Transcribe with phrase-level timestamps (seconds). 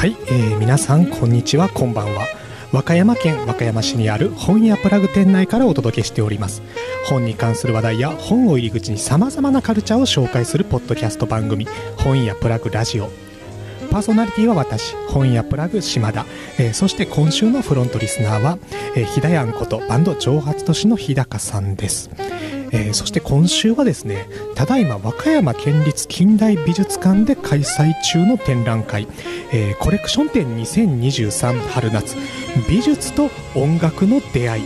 [0.00, 2.26] はい、えー皆さんこんにちはこんばんは。
[2.72, 6.62] 和歌山県和歌山市にある本屋プラグ店内からお届けしております。
[7.04, 13.10] 本に関する話題や本を入り口にさまざまなカルチャーを紹介するポッドキャスト番組本屋プラグラジオ。
[13.90, 16.24] パーソナリティは私本屋プラグ島田、
[16.58, 18.58] えーそして今週のフロントリスナーは、
[18.96, 22.08] えー、ひだやんことバンド蒸発都市の日高さんです。
[22.72, 29.06] えーそして今週はですねただいま和歌山県立近代美術館で開催中の展覧会、
[29.52, 32.16] えーコレクション展2023春夏
[32.68, 34.64] 美術と音楽の出会い、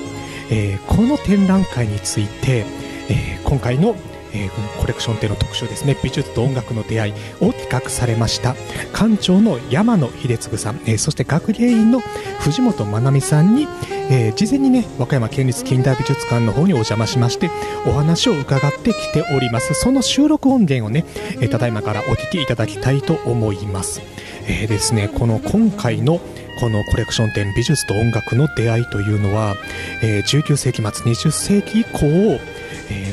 [0.51, 2.65] えーこの展覧会について、
[3.09, 3.95] え今回の
[4.33, 8.55] えーコレクション展の特集ですね美術と音楽の出会いを企画されました
[8.93, 12.01] 館長の山野秀次さん、えーそして学芸員の
[12.41, 13.67] 藤本まなみさんに、
[14.11, 17.51] えー事前にね和歌山県立近代美術館の方にお邪魔しまして
[17.87, 19.75] お話を伺ってきております。
[19.75, 21.05] その収録音源をね、
[21.41, 24.01] えーただいまからお聞きいただきたいと思います、
[24.49, 26.21] えーですねこの今回の
[26.61, 29.55] このコレクション展美術と音楽の出会いというのは、
[30.03, 32.39] えー19世紀末20世紀以降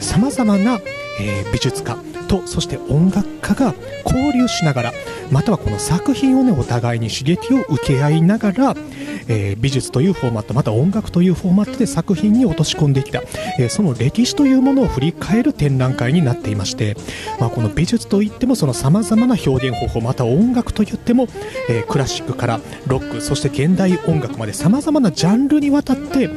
[0.02, 0.80] さまざまな、
[1.20, 1.98] え美術家
[2.32, 4.94] とそして音楽家が交流しながら
[5.32, 8.76] またはこの作品をねお互いに刺激を受け合いながら、
[9.28, 13.22] えー美術というフォーマットまた音楽というフォーマットで作品に落とし込んできた、
[13.60, 16.96] えーその歴史というものを振り返る展覧会になっていまして、
[17.40, 21.28] まあ、この美術といってもそのさまざまな表現方法また音楽といっても、
[21.70, 26.30] えークラシックからロックそして現代音楽までさまざまなジャンルにわたって、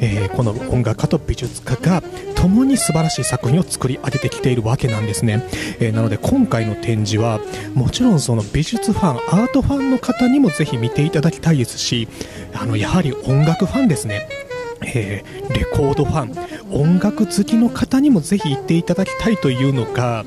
[0.00, 2.02] えこの音楽家と美術家が
[2.42, 5.41] 共に素晴らしい作品を作り上げてきているわけなんですね、
[5.80, 7.40] えーなので今回の展示は
[7.74, 12.08] もちろんその美術ファンアートファンの方にもぜひ見ていただきたいですし
[12.54, 14.28] あのやはり音楽ファンですね。
[14.84, 20.24] えーレコードファン音楽好きの方にもぜひ行っていただきたいというのが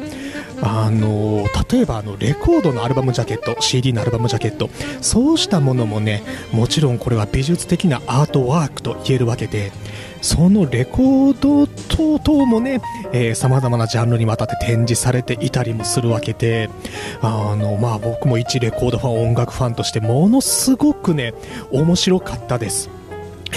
[0.61, 4.69] あの例えばあのレコードのアルバムジャケット CD のアルバムジャケット
[5.01, 9.71] そうしたものもねもちろんこれは美術的なアートワークと言えるわけで
[10.21, 12.81] そのレコード等々もね
[13.35, 16.69] さまざまなジャンルにわたって展示されていたりもするわけで
[17.22, 21.33] あの、まあ、僕も一レコードファン音楽ファンとしてものすごくね
[21.72, 22.94] 面白かったです。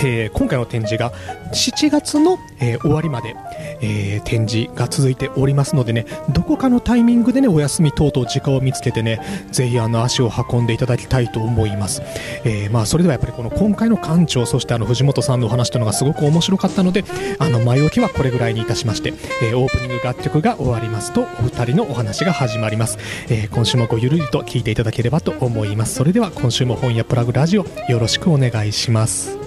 [0.04, 1.12] えー今回の展示が
[1.52, 3.34] 7月の、えー終わりまで、
[3.80, 9.20] えー展示が続いておりますのでねどこかのタイミングでねお休み等々時間を見つけてね
[9.52, 12.02] ぜひあの足を運んでいただきたいと思います、
[12.44, 17.04] えまあ、それではやっぱりこの今回の館長そしてあの藤本さんのお話というのがすごく面白かったので
[17.38, 22.98] あの前置きはこれぐらいにいたしまして、えオープニング楽曲が終わりますとお二人のお話が始まります、
[23.30, 25.94] え今週もごゆるりと聞いていただければと思います。
[25.94, 29.37] それでは今週も本屋プラグラジオよろしくお願いします。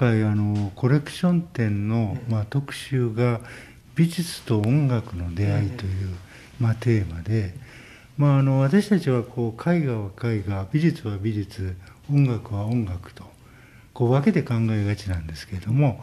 [0.00, 3.42] 回あのコレクション展の、まあ、特集が
[3.94, 6.16] 「美術と音楽の出会い」という、
[6.58, 7.54] まあ、テーマで、
[8.16, 11.76] まあ、あの私たちはこう絵画は絵画美術は美術
[12.10, 13.24] 音楽は音楽と
[13.92, 16.02] こう分けて考えがちなんですけれども、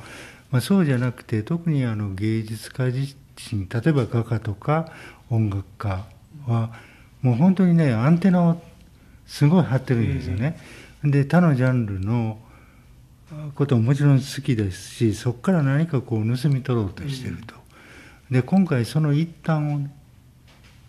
[0.51, 3.15] まあ、そうじゃなくて特にあの芸術家自
[3.51, 4.91] 身例えば画家とか
[5.31, 6.05] 音楽家
[6.45, 6.71] は
[7.23, 8.61] もう本当にねアンテナを
[9.25, 10.59] すごい張ってるんですよね。
[11.03, 12.37] で他のジャンルの
[13.55, 17.55] ことももちろん好きですしそこから何かこう盗み取ろうとしてると。
[18.31, 19.93] で今回その一端をね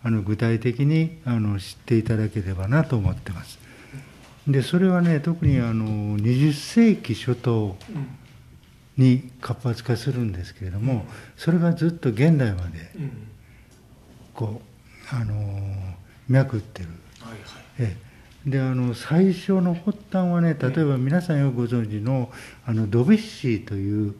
[0.01, 3.59] あの具体的にあの知っていただければなと思ってます。
[4.47, 7.75] でそれはね特にあの20世紀初頭
[8.97, 11.05] に活発化するんですけれども
[11.37, 12.91] それがずっと現代まで
[14.33, 14.61] こ
[15.11, 15.35] うあの
[16.27, 16.89] 脈打ってる。
[17.19, 17.41] はいはい
[17.79, 18.08] ええ
[18.45, 22.31] であの最初の発端はね例えば皆さんよくご存知の
[22.65, 24.15] あのドビュッシーという、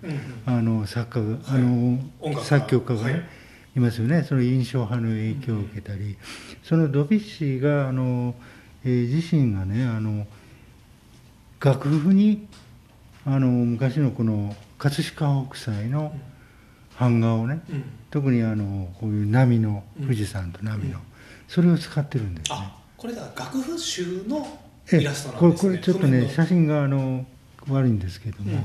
[0.45, 2.00] あの作家が、あの
[2.44, 3.25] 作曲家がい。
[3.75, 4.24] いますよね。
[4.24, 6.18] その印象派の影響を受けたり、
[6.63, 8.36] そのドビュッシーがあの、
[8.83, 10.25] えー自身がねあの
[11.60, 12.48] 楽譜に
[13.25, 16.16] あの昔のこの葛飾北斎の
[17.00, 17.83] 版画をね、うん。
[18.10, 21.00] 特にあのこういう波の富士山と波の、
[21.48, 22.79] それを使ってるんですね。
[23.00, 24.60] あこれだから楽譜集の
[24.92, 25.72] えイラストなんですね。
[25.72, 27.25] これちょっとね写真があの
[27.69, 28.63] 悪いんですけども、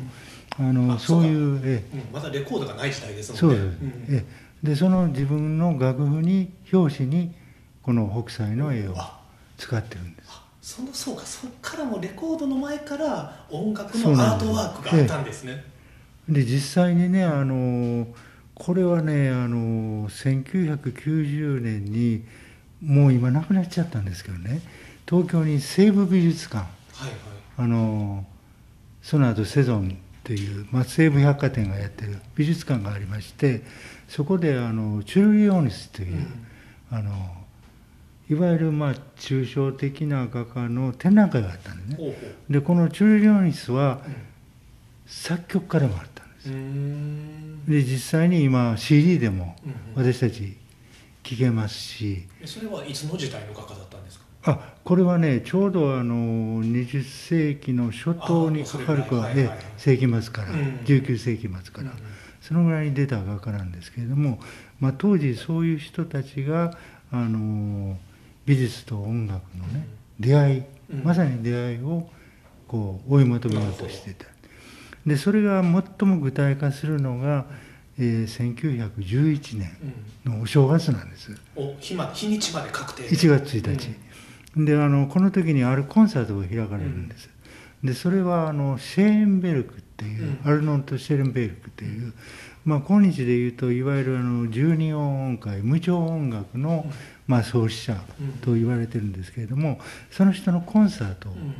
[0.58, 3.78] あのあそういそううえうんまだレコードがない時代ですそうです、もんね
[4.08, 4.14] うん。
[4.16, 4.24] え
[4.62, 7.34] でその自分の楽譜に表紙に
[7.82, 9.20] この北斎の絵をあ。
[9.56, 10.28] 使ってるんです。
[10.30, 11.22] あそのそうか。
[11.24, 15.64] そっからもレコードの前から音楽のアートワークがあったんですね。
[16.28, 18.06] で実際にねあの
[18.54, 22.24] これはねあの1990年に
[22.84, 24.60] もう今なくなっちゃったんですけどね。
[25.08, 26.64] 東京に西部美術館。
[26.92, 27.18] はいはい。
[27.56, 28.24] あの
[29.02, 29.92] その後セゾンっ
[30.24, 33.62] ていう、まあ、西武百貨店がやってる美術館がありまして
[34.08, 36.26] そこであのチュルリオニスという、
[36.90, 37.12] あの
[38.30, 42.36] いわゆるまあ抽象的な画家の展覧会があったんですね。
[42.48, 44.00] でこのチュルリオニスは
[45.06, 46.40] 作曲家でもあったんで
[47.66, 49.56] すで実際に今 CD でも
[49.96, 50.04] うん。
[50.04, 50.56] 私たち
[51.24, 52.28] 聴けますし。
[52.44, 54.24] それはいつの時代の画家だったんですか？
[54.46, 56.14] あこれはねちょうどあの
[56.62, 59.58] 20世紀の初頭にかかるかはいはいはい。
[59.78, 61.96] 世紀末から、うん19世紀末から、うん
[62.42, 64.38] そのぐらいに出た画家なんですけれども、
[64.78, 66.76] まあ、当時そういう人たちが
[67.10, 67.96] あの
[68.44, 69.86] 美術と音楽のね
[70.20, 70.62] 出会い、
[70.92, 71.02] うん。
[71.04, 72.06] まさに出会いを
[72.68, 74.26] こう追い求めようとしていた。
[75.06, 77.46] でそれが最も具体化するのが、
[77.98, 79.76] えー1911年
[80.24, 81.36] うんのお正月なんです。
[81.54, 83.78] お日ま日にちまで確定1月1
[84.56, 87.28] 日、であのこの時にあるコンサートが開かれるんです、
[87.82, 90.50] でそれはあのシェーンベルクっていう、うん。
[90.50, 92.12] アルノント・シェーンベルクっていう、
[92.64, 96.90] まあ、今日でいうといわゆるあの十二音音階無調音楽の、
[97.26, 98.02] まあ、創始者
[98.42, 99.80] と言われてるんですけれども
[100.10, 101.54] その人のコンサートうん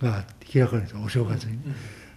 [0.00, 1.52] が開かれるんですお正月に。
[1.52, 1.74] うん。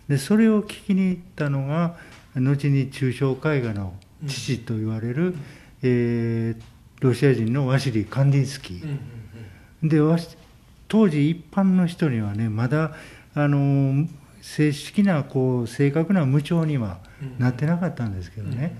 [0.07, 1.97] でそれを聞きに行ったのが
[2.35, 3.93] 後に抽象絵画の
[4.27, 5.35] 父と言われる、
[5.81, 8.99] えーロシア人のワシリー・カンディンスキー、うんうん
[9.89, 9.99] で
[10.87, 12.93] 当時一般の人にはねまだ
[13.33, 14.07] あの
[14.41, 16.99] 正式なこう正確な無調には
[17.37, 18.79] なってなかったんですけどね、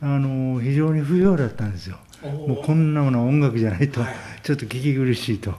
[0.00, 4.14] あの非常に不評だったんですよもうこんなものは音楽じゃないと、はい。
[4.42, 5.52] ちょっと聞き苦しいと。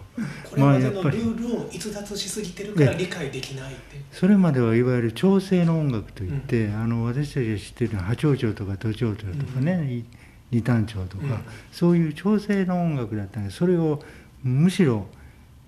[0.49, 4.01] これまでのルールを逸脱しすぎてるから理解できないって。
[4.11, 10.03] それまではいわゆる調整の音楽といって、あの私たちが知ってるのは波長調とか都調調とかね、
[10.51, 11.39] 二単調とか、うん。
[11.71, 14.03] そういう調整の音楽だったんでそれを
[14.43, 15.07] むしろ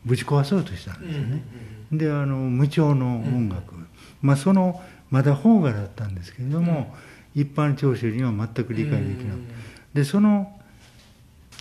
[0.06, 1.44] ぶち壊そうとしたんですよね。
[1.91, 3.74] であの無調の音楽、
[4.21, 6.95] まあそのまだ邦画だったんですけれども、
[7.33, 9.39] 一般聴衆には全く理解できなく
[9.94, 10.55] でその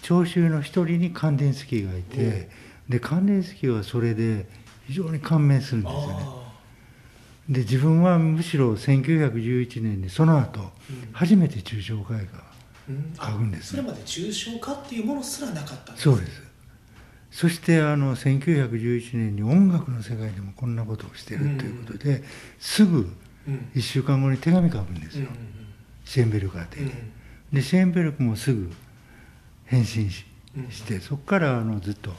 [0.05, 2.51] 聴衆の一人にカンデンスキーがいて、
[2.91, 4.47] でカンデンスキーはそれで
[4.87, 6.17] 非常に感銘するんですよね。
[6.21, 6.45] あ
[7.49, 10.69] で自分はむしろ1911年にその後、うん。
[11.13, 12.25] 初めて抽象絵画ー
[12.91, 13.15] うん。
[13.15, 16.43] 書くんですそれまで抽象化っていうものすらなかったんそうです。
[17.31, 22.23] そしてあの1911年に音楽の世界でもこんなことをしてるということで、
[22.59, 23.11] すぐ
[23.49, 23.71] うん。
[23.75, 25.29] 1週間後に手紙書くんですよ、
[26.05, 26.93] シェーンベルク宛てに、
[27.53, 28.71] でシェーンベルクもすぐ
[29.67, 30.25] 返信し
[30.57, 32.13] うんしてそこからあのずっと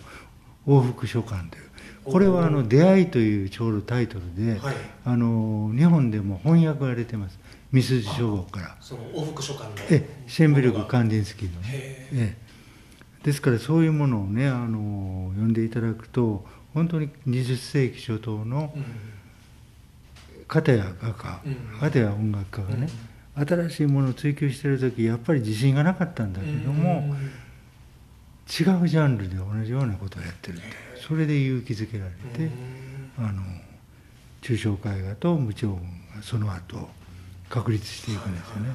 [0.67, 1.65] 往復書簡という
[2.05, 4.75] これはあの「出会い」というちょうどタイトルで、はい。
[5.05, 7.39] あの日本でも翻訳が出てます。
[7.71, 8.77] 三筋書房から。
[8.79, 9.75] その往復書簡の。
[9.89, 11.67] えシェーンベルク・カンンディンスキーのね。
[11.71, 12.37] へえ。
[12.37, 12.37] え
[13.23, 16.45] ですからそういうものをねあの読んでいただくと
[16.75, 18.71] 本当に20世紀初頭の
[20.47, 21.79] 片や画家うん。
[21.79, 22.87] 片や音楽家がね、
[23.35, 27.15] 新しいものを追求してる時やっぱり自信がなかったんだけども、
[28.47, 30.65] 違うジャンルで同じようなことをやってるって
[31.07, 32.49] それで勇気づけられて、
[33.17, 33.41] あの
[34.41, 35.81] 抽象絵画と無調音
[36.15, 36.89] がその後
[37.49, 38.69] 確立していくんですよね。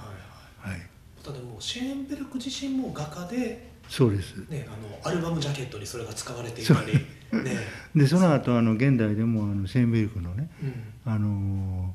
[0.59, 0.81] はい、
[1.25, 4.37] ただもうシェーンベルク自身も画家で、そうです。
[4.49, 6.95] ね、あのアルバムジャケットにそれが使われていたり、
[7.43, 7.57] ね。
[7.95, 11.13] でその後あの現代でもあのシェーンベルクのねうん。
[11.13, 11.95] あの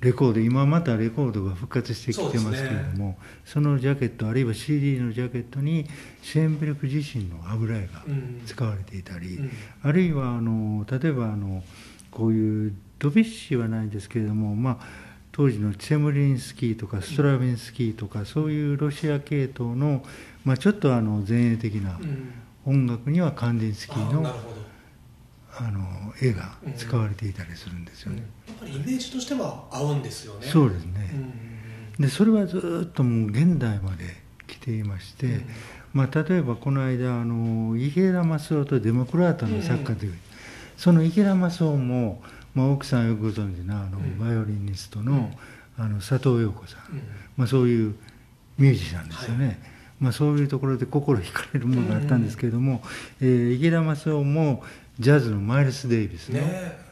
[0.00, 5.86] レコード今またレコードが復活してきてますけれどもそ,、のジャケットあるいは CD のジャケットに
[6.22, 8.42] シェーンベルク自身の油絵がうん。
[8.46, 9.50] 使われていたり、うん。
[9.82, 11.62] あるいはあの例えばあの
[12.10, 14.86] こういうドビュッシーはないですけれども、まあ、
[15.32, 20.02] 当時のチェムリンスキーとかストラヴィンスキーとかそういうロシア系統の、
[20.44, 22.32] まあ、ちょっとあの前衛的なうん。
[22.66, 24.34] 音楽にはカンディンスキーの
[25.58, 28.22] あの絵が使われていたりするんですよね。
[28.46, 30.46] やっぱりイメージとしては合うんですよね。
[30.46, 31.32] そうですね、うん
[31.98, 34.04] でそれはずっともう現代まで
[34.46, 35.44] 来ていまして、うん。
[35.94, 40.14] まあ、例えばこの間あの池田正夫とデモクラートの作家という、
[40.76, 42.22] その池田正夫も、
[42.54, 44.18] まあ、奥さんよくご存知なあのうん。
[44.18, 45.30] バイオリニストの,、
[45.78, 47.02] あの佐藤陽子さん、うん。
[47.38, 47.94] まあ、そういう
[48.58, 49.58] ミュージシャンですよね、
[49.98, 52.82] まあ、そういうところで心惹かれるものがあったんですけれども、
[53.22, 54.62] えー池田正夫も
[54.98, 56.86] ジャズのマイルス・デイビスの、ね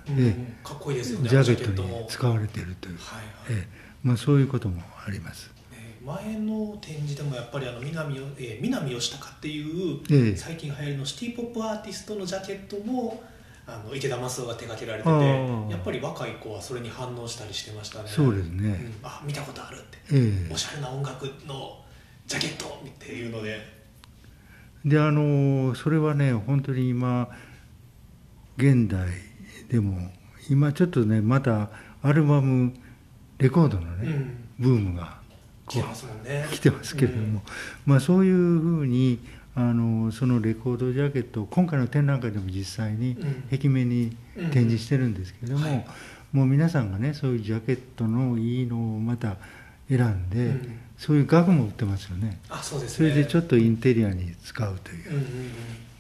[0.62, 1.28] かっこいいですよね。
[1.28, 3.62] ジャケットに使われているという、はいはい。
[3.62, 3.68] ええ。
[4.02, 5.50] まあ、そういうこともあります。
[5.72, 10.36] ね前の展示でもやっぱりあの南よ、えー、南吉高っていう、ええ。
[10.36, 13.22] 最近流行りのシティ・ポップアーティストのジャケットも
[13.66, 18.08] あの池田正夫が手掛けられてあてーやっぱり若い子はそれに反応したりしてましたね。
[18.10, 18.58] そうですうん。
[18.58, 19.98] ね、あ見たことあるって。
[20.12, 21.82] えおしゃれな音楽の
[22.26, 23.56] ジャケットっていうので。
[23.56, 23.74] え
[24.84, 27.30] であのそれはね本当に今
[28.56, 29.08] 現代
[29.68, 30.10] でも
[30.48, 31.70] 今ちょっとねまた
[32.02, 32.74] アルバム
[33.38, 34.36] レコードのね、うん。
[34.58, 35.18] ブームが
[35.68, 36.46] 来てますもんね。
[36.52, 37.42] 来てますけれども、
[37.86, 39.18] まあ、そういうふうに
[39.56, 43.42] あのそのレコードジャケットを今回の展覧会でも実際にうん。
[43.50, 44.16] 壁面に
[44.52, 45.86] 展示してるんですけれども、はい。
[46.32, 49.36] もう皆さんがねそういうジャケットのいいのをまた
[49.88, 50.78] 選んで、うん。
[50.96, 52.38] そういう額も売ってますよね。
[52.48, 55.10] あそうですそねれでちょっとインテリアに使うという。
[55.10, 55.50] うんうんうん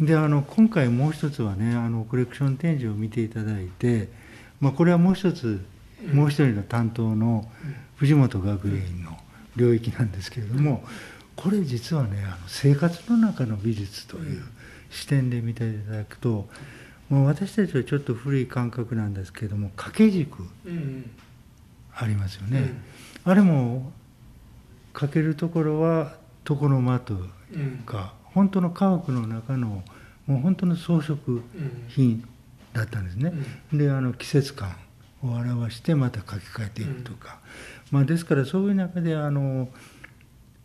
[0.00, 4.08] であの今回もう一つはねあのコレクション展示を見ていただいて、
[4.60, 5.64] まあ、これはもう一つ、
[6.02, 6.16] うん。
[6.16, 7.48] もう一人の担当の
[7.96, 9.16] 藤本学芸員の
[9.56, 10.84] 領域なんですけれども、
[11.36, 14.42] これ実はねあの生活の中の美術という
[14.90, 16.48] 視点で見ていただくと、
[17.08, 20.42] もう私たちはちょっと古い感覚なんですけれども掛け軸
[21.94, 22.72] ありますよね、
[23.24, 23.92] あれも
[24.92, 26.16] かけるところは
[26.48, 27.18] 床の間という
[27.54, 27.78] うんうん。
[27.86, 29.82] か本当の家屋の中の
[30.26, 31.42] もう本当の装飾うん
[31.88, 32.28] 品
[32.72, 33.32] だったんですね、
[33.72, 34.76] であの季節感
[35.22, 37.38] を表してまた書き換えていくとか、
[37.92, 39.68] まあ、ですからそういう中であの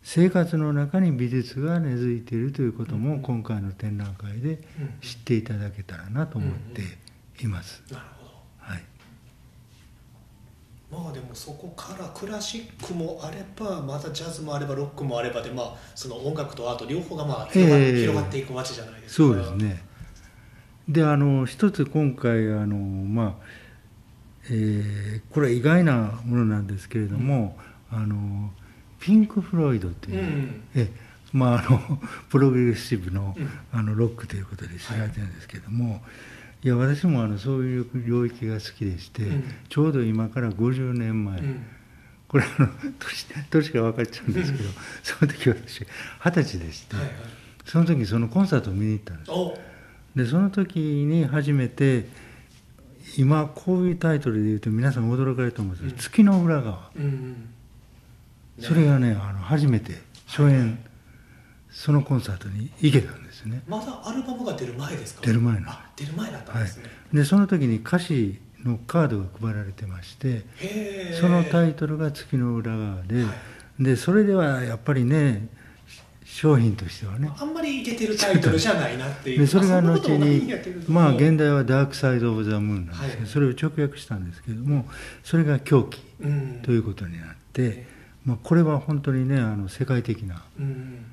[0.02, 4.58] 生活の中に美術が根付いているということも今回の展覧会でうん。
[5.00, 6.82] 知っていただけたらなと思って
[7.44, 7.84] います。
[7.92, 8.10] なるほど。
[8.10, 8.19] はい
[10.90, 19.28] まあでもそこからクラシックもあればまたジャズもあればロックもあればでまあその音楽とアート両方がまあ広が,、ええ広がっていく街じゃないですか。
[19.28, 19.82] そうですね。
[20.88, 23.44] であの一つ今回あのまあ、
[24.46, 27.56] えーこれは意外なものなんですけれども、
[27.90, 28.50] あの
[28.98, 30.64] ピンク・フロイドという、うん。
[30.74, 30.90] え
[31.32, 33.50] まああのプログレッシブのうん。
[33.72, 36.00] あのロックということで知られてるんですけども、い、
[36.68, 39.44] や私もあのそういう領域が好きでして、うん。
[39.68, 41.66] ちょうど今から50年前、うん。
[42.28, 44.68] これあの 年年が分かっちゃうんですけど、
[45.02, 45.86] その時私
[46.24, 47.14] 二十歳でして、はいはい。
[47.64, 49.30] その時そのコンサートを見に行ったんです。
[49.30, 49.58] お。
[50.14, 52.08] でその時に初めて
[53.16, 56.40] 今こういうタイトルで言うと皆さん驚かれると思うんですけど「うん。
[56.40, 56.90] 月の裏側。
[56.96, 57.36] うんうん」
[58.60, 60.78] それがねあの初めて初演、
[61.70, 63.62] そのコンサートに行けたんですね。
[63.68, 65.22] まだアルバムが出る前ですか？
[65.24, 65.70] 出る前の。
[65.70, 70.44] あ出る前だったんはいですね、でその時に歌詞のカードが配られてまして
[71.20, 73.32] そのタイトルが「月の裏側で」は
[73.78, 75.48] でそれではやっぱりね
[76.24, 79.38] 商品としてはねあんまりいけてるタイトルじゃないなっていう。
[79.40, 80.52] でそれがまあ後に
[80.88, 83.26] まあ現代は「ダークサイド・オブ・ザ・ムーン」なんですけど、はい。
[83.28, 84.88] それを直訳したんですけども
[85.24, 86.60] それが狂気うん。
[86.62, 87.86] ということになって、
[88.24, 91.04] まあ、これは本当にねあの世界的なうん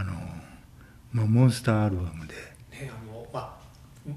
[0.00, 0.12] あの、
[1.12, 2.34] まあ、モンスターアルバムで。
[2.34, 3.56] ねあのまあ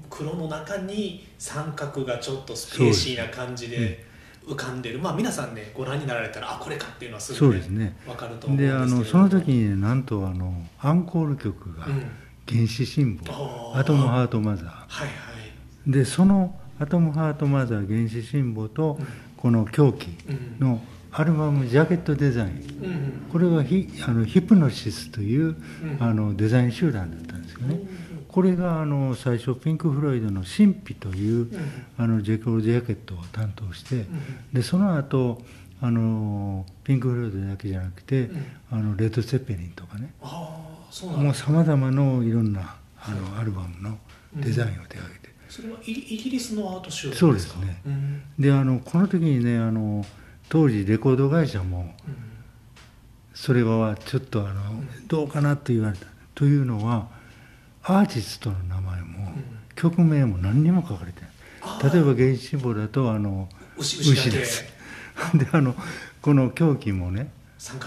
[0.08, 4.04] 黒の中に三角がちょっとスペーシーな感じで
[4.46, 5.00] 浮かんでる。
[5.00, 7.96] まあ皆さんねご覧になられたらあこれかっていうのはすぐ、ね、そうですね。
[8.06, 12.10] 分かると思うんでですあけれどのその時にねなんとあのアンコール曲がうん
[12.48, 13.80] 「原始新聞」あー。
[13.80, 15.16] アトムハートマザはいはい。
[15.88, 19.06] ー」でその「アトムハートマザー原始新聞」とうん。
[19.36, 20.80] この「狂気うん」の
[21.12, 22.48] アルバムジャケットデザイン。
[22.48, 25.96] うんこれはヒあのヒプノシスといううん。
[26.00, 27.80] あのデザイン集団だったんですよね。
[28.28, 31.48] これがあの最初ピンク・フロイドの「神秘」といううん。
[31.98, 34.06] あのジェコールジャケットを担当してうん。
[34.52, 35.42] でその後
[35.80, 38.44] あのピンク・フロイドだけじゃなくてうん。
[38.70, 40.12] あのレッド・セッペリンとかね。
[40.20, 43.98] もうさまざまのいろんなあのアルバムの
[44.34, 45.30] デザインを手がけて。
[45.48, 47.82] それはイギリスのアート集団そうでかですすね。
[47.86, 48.22] うん。
[48.38, 50.04] であのこの時にねあの
[50.50, 52.16] 当時レコード会社もうん。
[53.32, 54.60] それはちょっとあの
[55.06, 56.04] どうかなと言われた。
[56.34, 57.08] というのは
[57.82, 59.32] アーティストの名前も
[59.74, 61.30] 曲名も何にも書かれてない。
[61.92, 64.64] 例えば原始簿だとあの牛です。
[65.34, 65.74] であの
[66.20, 67.30] この狂気もね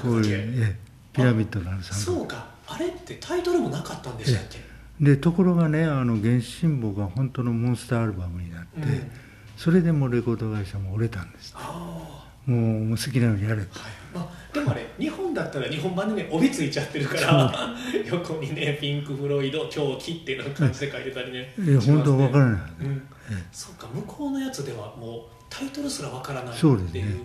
[0.02, 0.80] こういうええ
[1.12, 2.48] ピラミッドのある三角そうか。
[2.66, 4.60] あれってタイトルもなかったんでしたっけ？
[5.02, 9.12] でところがねあの原始新聞が本当のモンスターアルバムになって、うん。
[9.58, 11.54] それでもうレコード会社も折れたんです。
[11.56, 12.13] あ
[12.46, 13.80] もう好きなようにやれと。
[13.80, 13.92] あ、はい。
[14.14, 21.80] まあ、でもあれ日本だったら日本版でね帯ついちゃってるから横にねピンク・フロイド狂気っていう感じで書いてたりねいやね。
[21.80, 23.10] 本当わからない、うん。
[23.32, 26.66] えそうか向こうのやつではもうタイトルすらわからないって
[26.98, 27.22] いう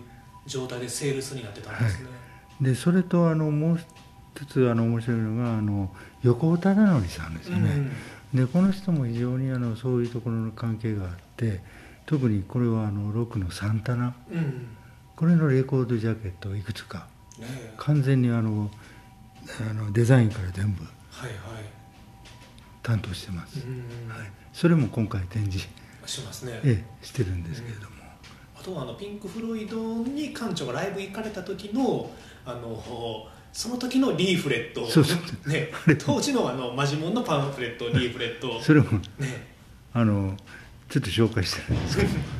[0.46, 2.08] 状態でセールスになってたんですね、
[2.60, 3.78] えでそれとあのもう
[4.34, 5.90] 一つあの面白いのがあの
[6.22, 7.90] 横尾忠則さんですよね、
[8.34, 11.60] でこの人も非常にあのそういうところの関係があって
[12.06, 14.68] 特にこれはあのロックのサンタナうん、うん、
[15.18, 17.08] これのレコードジャケットをいくつか。
[17.40, 18.70] ね完全にあの
[19.68, 21.38] あのデザインから全部はいはい。
[22.84, 25.68] 担当してます、うんはい、それも今回展示、
[26.06, 26.60] しますね。
[26.62, 27.96] ええ、してるんですけれども、
[28.58, 32.08] あとはあのピンク・フロイドに館長がライブ行かれた時の
[32.46, 34.82] あのその時のリーフレット。
[35.50, 38.60] ね、当時のあのマジモンのパンフレットリーフレット。
[38.62, 39.48] それもね。
[39.92, 40.36] あの
[40.88, 42.37] ちょっと紹介してるんですけど、はい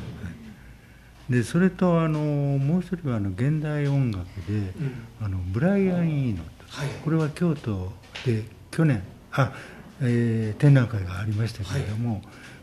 [1.29, 4.93] でそれとあのもう一人はあの現代音楽で、うん。
[5.21, 6.89] あのブライアン・イーノはい。
[7.03, 7.91] これは京都
[8.25, 9.53] で去年あ、
[10.01, 12.21] えー展覧会がありましたけれども、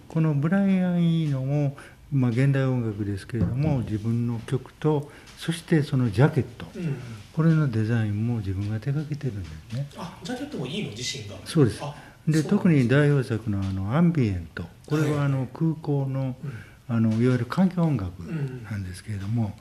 [0.08, 1.76] このブライアン・イーノも、
[2.12, 6.66] まあ、現代音楽ですけれども自分の曲とそしてそのジャケット。
[6.75, 6.96] うん。
[7.35, 9.87] これのデザインも自分が手掛けてるんですね。
[9.96, 11.37] あジャケットもいいの自身が。
[11.44, 11.80] そうです。
[11.82, 11.94] あ
[12.26, 14.64] でそう特に代表作のあのアンビエント。
[14.87, 16.52] これはあの空港のうん
[16.88, 18.64] あのいわゆる環境音楽ん。
[18.64, 19.56] なんですけれども、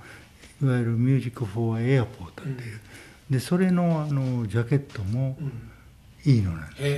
[0.61, 2.79] いわゆるミュージック・フォー・エアポートっていう、
[3.29, 5.51] でそれのあのジャケットもうん。
[6.27, 6.89] いいのなんですね。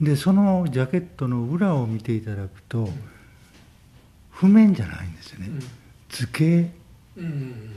[0.00, 2.88] へでそのジャケットの裏を見ていただくと、
[4.30, 5.60] 譜面じゃないんですよね、うん。
[6.08, 6.70] 図形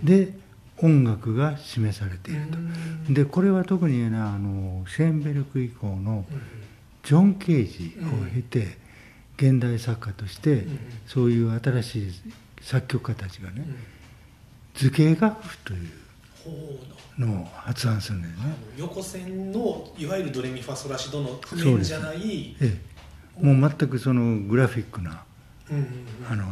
[0.03, 0.33] で
[0.77, 2.61] 音楽が示されていると、う
[3.11, 3.13] ん。
[3.13, 6.41] でこれは特にねあのシェーンベルク以降のうん。
[7.03, 8.79] ジョン・ケージを経て、
[9.37, 10.79] 現代作家として、ん。
[11.07, 12.11] そういう新しい
[12.61, 13.75] 作曲家たちがね、うん。
[14.73, 15.79] 図形楽譜という
[17.19, 17.41] の。
[17.41, 22.77] を発案するんだよね、横線のいわゆるドレミファソラシドの譜面じゃないえ
[23.41, 25.23] え、もう全くそのグラフィックな
[25.71, 25.89] うんうんうん。
[26.29, 26.43] あの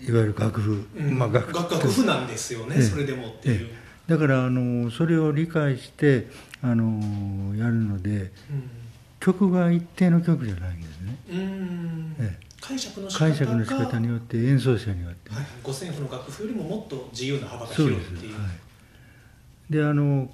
[0.00, 1.18] いわゆる楽譜、うん。
[1.18, 2.82] まあ楽楽楽譜なんですよね、ええ。
[2.82, 3.70] それでもっていう、え
[4.08, 4.12] え。
[4.12, 6.28] だからあのそれを理解して
[6.62, 8.30] あのやるので
[9.32, 11.16] 曲が一定の曲じゃないんですね。
[11.30, 11.38] うん。
[11.38, 12.46] うんええ。
[12.60, 15.30] 解釈の仕方が解釈の仕方によって演奏者によって。
[15.30, 18.34] ね、はい、五線譜の楽譜よりももっと自由な幅が広いっていう。
[18.34, 18.46] は
[19.70, 20.30] い、であの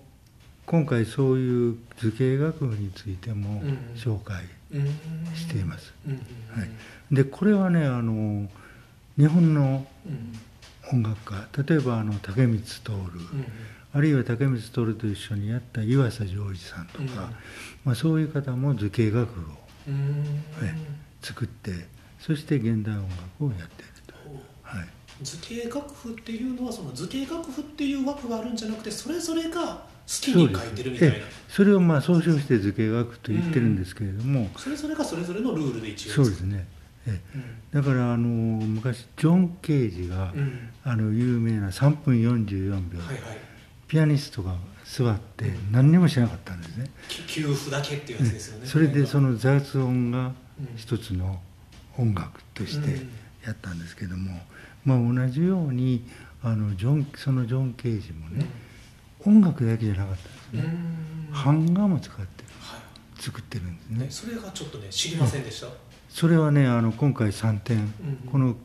[0.67, 4.87] 今回そういう図形楽譜についてもうん紹介うん
[5.37, 8.49] しています、うんうんはい、でこれはねあの
[9.19, 10.39] 日本のうん。
[10.93, 13.47] 音楽家例えばあの竹光徹、うん
[13.97, 17.09] あるいは竹光徹と一緒にやった岩佐ジョージさんとか、うん。
[17.85, 19.45] まあ、そういう方も図形楽譜を
[19.87, 20.43] うん。
[20.63, 20.75] え
[21.23, 21.87] 作って
[22.19, 24.15] そして現代音楽をやっていると、
[24.63, 24.89] はい、
[25.23, 31.15] 図形楽譜っていうのはその図形楽譜っていう枠があるんじゃなくてそれぞれが好きに書いてるみたいな。
[31.15, 31.23] ええ。
[31.49, 36.67] それをまあ総称して図形楽譜と言ってるんですけれども、それぞれがそれぞれのルールで一応そうですね、
[37.07, 37.39] ええ。
[37.75, 37.83] うん。
[37.83, 40.69] だからあの昔ジョン・ケージが、うん。
[40.83, 43.54] あの有名な3分44秒、はいはい
[43.95, 48.67] ピアニストが座って何にもしなかったんですね、き給付だけっていうやつですよね。
[48.67, 51.41] それでそのの雑音がうん一つの
[51.97, 53.11] 音楽としてうん。
[53.47, 54.41] やったんですけども、
[54.85, 56.05] まあ、同じように
[56.43, 58.47] あのジョンそのジョン・ケージもね、
[59.25, 60.17] 音楽だけじゃなかっ
[60.51, 60.73] たんですうん。
[60.73, 62.81] ね、版画も使っては
[63.21, 64.05] 作ってるんですいね。
[64.07, 65.69] ねそれがちょっとね知りませんでした？
[66.09, 67.85] それはねあの今回3点、うん。
[68.33, 68.57] この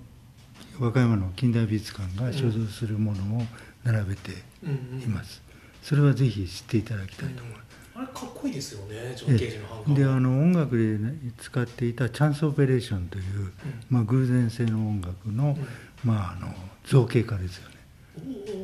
[0.79, 3.43] 和歌山の近代美術館が所蔵するものを
[3.83, 4.31] 並べて
[4.63, 5.01] うんうん。
[5.01, 5.41] います、
[5.81, 7.63] それはぜひ知っていただきたいと思います、
[7.95, 13.51] あれかっこいいですよねジョン・ケージの版画であの音楽で、ね、使っていたチャンスオペレーションという、
[13.89, 15.57] まあ、偶然性の音楽の,、
[16.03, 16.53] まあ、あの
[16.85, 17.75] 造形化ですよね。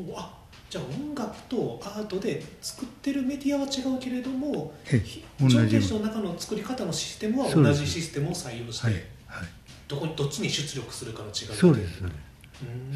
[0.10, 0.36] おおあ
[0.70, 8.96] じゃあ音楽とアートで作ってるメディアは違うけれどもジョン・ケージの中の作り方のシステムは同じシステムを採用して、はい、
[9.28, 9.48] はい、
[9.88, 12.02] どこにどっちに出力するかの違いそうですそうです。
[12.04, 12.12] うん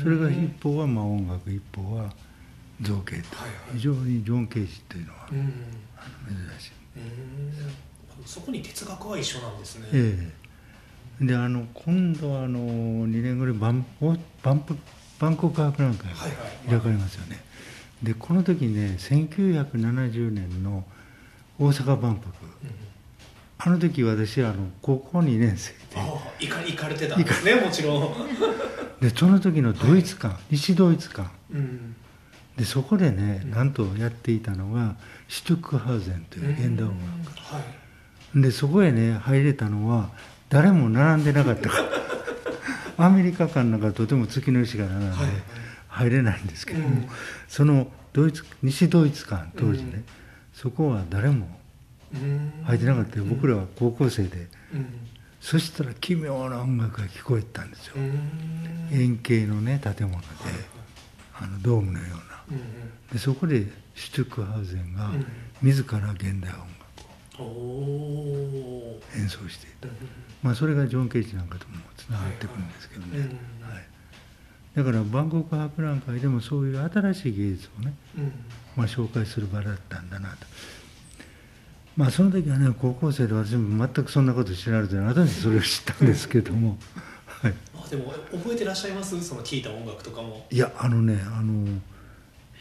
[0.02, 2.12] それが一方はまあ音楽一方は
[2.82, 3.76] 造形と、はいはい。
[3.76, 5.40] 非常にジョン・ケージっていうのは、うん。
[5.98, 8.26] あの珍しい、うん。
[8.26, 10.32] そこに哲学は一緒なんですね、え
[11.22, 11.26] え。
[11.26, 14.76] であの今度はあの2年後にバンおバンプ
[15.20, 16.70] バンコク博覧会がはいはい。
[16.70, 17.42] 開かれますよね、
[18.02, 20.86] でこの時ね1970年の
[21.60, 22.28] 大阪万博。
[22.64, 22.90] うん。
[23.62, 28.16] あの時私あの高校2年生ああ行か行かれてたんですねもちろん、
[29.02, 31.96] ででその時のドイツ館、西ドイツ館うん、
[32.58, 34.96] でそこでね、なんとやっていたのが
[35.28, 37.62] シュトゥックハウゼンという現代音楽、は
[38.36, 38.42] い。
[38.42, 40.10] でそこへね入れたのは
[40.50, 41.84] 誰も並んでなかったから。
[43.06, 45.30] アメリカ館なんかとても月の石が並んではい
[45.88, 47.08] 入れないんですけども、うん。
[47.48, 50.04] そのドイツ西ドイツ館当時ね、うん。
[50.54, 51.60] そこは誰も
[52.14, 52.52] うん。
[52.66, 53.18] 入ってなかった。
[53.18, 55.09] よ、僕らは高校生でうん
[55.40, 58.90] そしたら奇妙な音楽が聞こえてたんですよ、うん。
[58.92, 60.28] 円形のね建物で、
[61.34, 62.44] あのドームのような。
[62.52, 62.60] うん
[63.12, 65.26] でそこでシュトゥックハウゼンがうん。
[65.62, 69.90] 自ら現代音楽を演奏していた、
[70.42, 73.24] まあ、それがジョン・ケージなんかともつながってくるんですけどね、うん
[73.70, 73.84] はい、
[74.74, 78.32] だから万国博覧会でもそういう新しい芸術をね、うん。
[78.78, 80.38] まあ、紹介する場だったんだなと。
[82.00, 85.06] まあその時はね高校生で私も全くそんなこと知られてない。
[85.08, 86.78] 後にそれを知ったんですけども、
[87.28, 89.22] はい、あでも覚えてらっしゃいます？
[89.22, 90.48] その聴いた音楽とかも。
[90.50, 91.68] いやあのねあの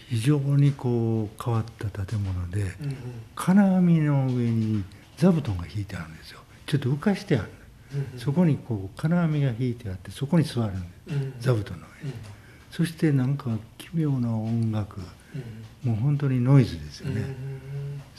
[0.08, 2.96] 非常にこう変わった建物でうんうん。
[3.36, 4.82] 金網の上に
[5.16, 6.40] 座布団が引いてあるんですよ。
[6.66, 7.48] ちょっと浮かしてある。
[7.94, 8.18] うんうん。
[8.18, 10.82] そこにこう金網が引いてあってそこに座るんです。
[11.10, 11.34] うんうん。
[11.38, 12.08] 座布団のうん。
[12.08, 12.14] 上に
[12.72, 14.98] そしてなんか奇妙な音楽。
[14.98, 15.06] うん
[15.84, 17.36] もう本当にノイズですようんうんね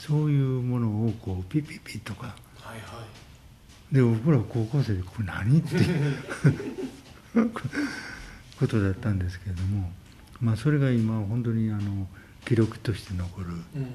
[0.00, 2.34] そういうものをこうピッピッピッとか。
[2.58, 3.04] はいは
[3.92, 3.94] い。
[3.94, 6.16] で僕ら高校生でこれ何っていう
[8.58, 9.92] ことだったんですけれども
[10.40, 12.08] まあそれが今本当にあの
[12.44, 13.90] 記録として残るうんうん。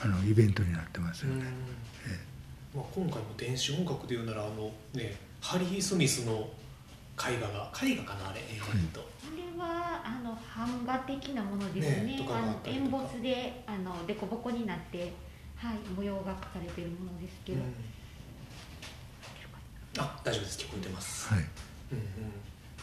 [0.00, 1.46] あのイベントになってますようんね。
[2.74, 6.50] まあ、今回も電子音楽でいうならあのねハリー・スミスの
[7.18, 12.12] 絵画が絵画かなあれえーっと、これはあの版画的なものですね。
[12.12, 12.84] ねとかがああのったりとか。
[12.84, 15.12] エンボスであの凸凹になって、
[15.56, 17.74] はい、模様が描かれているものですけど、うん。
[19.98, 20.58] あ大丈夫です。
[20.58, 21.44] 聞こえてます、はい。
[21.92, 21.98] うん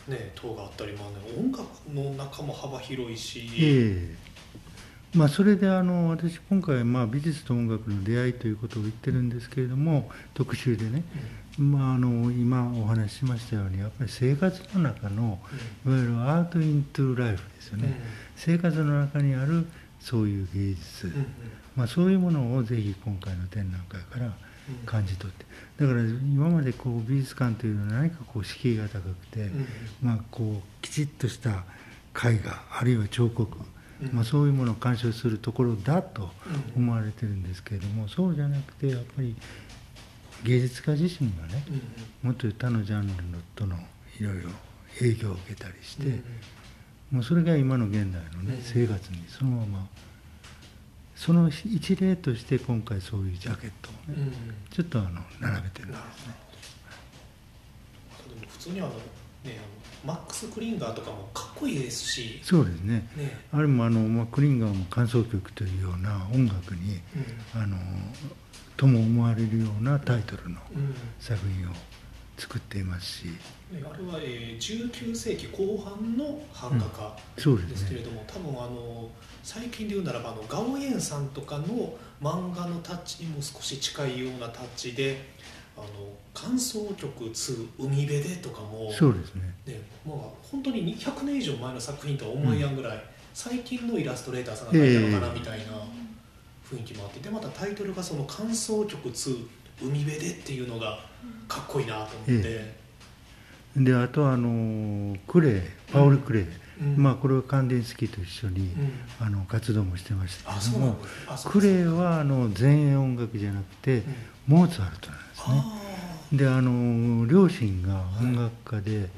[0.09, 0.17] うん。
[0.17, 4.35] ね塔があったり、まあね、音楽の中も幅広いし、ええ。
[5.15, 11.03] まあ、それであの私今回まあ美術と音楽の出会いということを言ってるんですけれども特集でね、
[11.57, 15.39] まあ、あの今お話ししましたようにやっぱり生活の中の
[15.85, 17.81] いわゆるアート・イントゥ・ライフですようん。
[17.83, 18.01] ね、
[18.35, 19.65] 生活の中にある
[19.99, 21.25] そういう芸術、うんうん。
[21.77, 24.85] まあ、そういうものをぜひ今回の展覧会からうん。
[24.85, 25.45] 感じ取って。
[25.79, 29.67] だから今までこう美術館というのは何かこう敷居が高くて、うん。
[30.01, 31.63] まあ、こうきちっとした
[32.21, 33.57] 絵画あるいは彫刻、
[34.01, 34.11] うん。
[34.11, 36.31] まあ、そういうものを鑑賞するところだと
[36.75, 36.83] うん。
[36.83, 39.35] 思われてるんですけれどもそうじゃなくてやっぱり
[40.43, 41.63] 芸術家自身がね
[42.21, 43.75] もっと他のジャンルのとの
[44.19, 44.49] いろいろ
[44.99, 46.21] 影響を受けたりして、
[47.11, 49.87] もうそれが今の現代のね、うん生活にそのまま
[51.15, 54.31] その一例として今回そういうジャケットをね、
[54.69, 56.35] ちょっとあの並べてるんですね。
[58.49, 58.95] 普通にあのね
[59.45, 59.53] あの
[60.05, 62.39] マックス・クリンガーとかもかっこいいですし。
[62.43, 63.07] そうですね。
[63.15, 63.45] ね。
[63.51, 67.01] あれもあの、まあ、クリンガーも感想曲というような音楽に
[67.55, 67.61] うん。
[67.61, 67.77] あの
[68.77, 70.95] とも思われるようなタイトルのうん。
[71.19, 71.73] 作品を
[72.37, 73.25] 作っていますし。
[73.25, 79.09] ねあれは、えー、19世紀後半の版画家そうですすけれども、多分あの
[79.43, 85.33] 最近で言うならばあのガオエンさんとかの漫画のタッチにも少し近いようなタッチで
[85.77, 85.87] 「あの
[86.33, 89.53] 感想曲2海辺で」とかもそうですね。
[89.65, 95.65] ねまあ、本当に100年以上前の作品とは思えやんぐらい、最近のイラストレーターさんが描いたのかなみたいな
[96.69, 99.45] 雰囲気もあってでまたタイトルがその「感想曲2
[99.81, 100.99] 海辺で」っていうのが
[101.47, 102.75] かっこいいなと思って、え
[103.77, 105.61] であとはあのクレイ
[105.91, 106.45] パウル・クレイ、
[106.81, 106.95] うん。
[106.97, 108.91] まあこれはカンデンスキーと一緒に、うん。
[109.19, 110.97] あの活動もしてましたあけども
[111.45, 114.03] クレイはあの前衛音楽じゃなくて、うん
[114.47, 115.45] モーツァルトなんですね。
[115.47, 116.35] あ。
[116.35, 119.09] であの両親が音楽家で、ーうん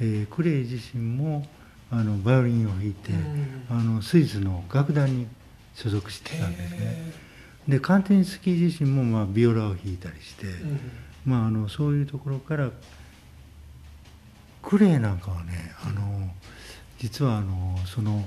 [0.00, 1.46] えークレイ自身も
[1.90, 5.26] あのバイオリンを弾いて、うんあのスイスの楽団に
[5.74, 6.78] 所属してたんですね。
[6.80, 7.12] へ
[7.68, 10.46] でカンテンスキー自身も、まあ、ビオラを弾いたりして、
[11.24, 12.70] まあ、あのそういうところから
[14.62, 16.28] クレイなんかはねあの
[16.98, 18.24] 実はあのその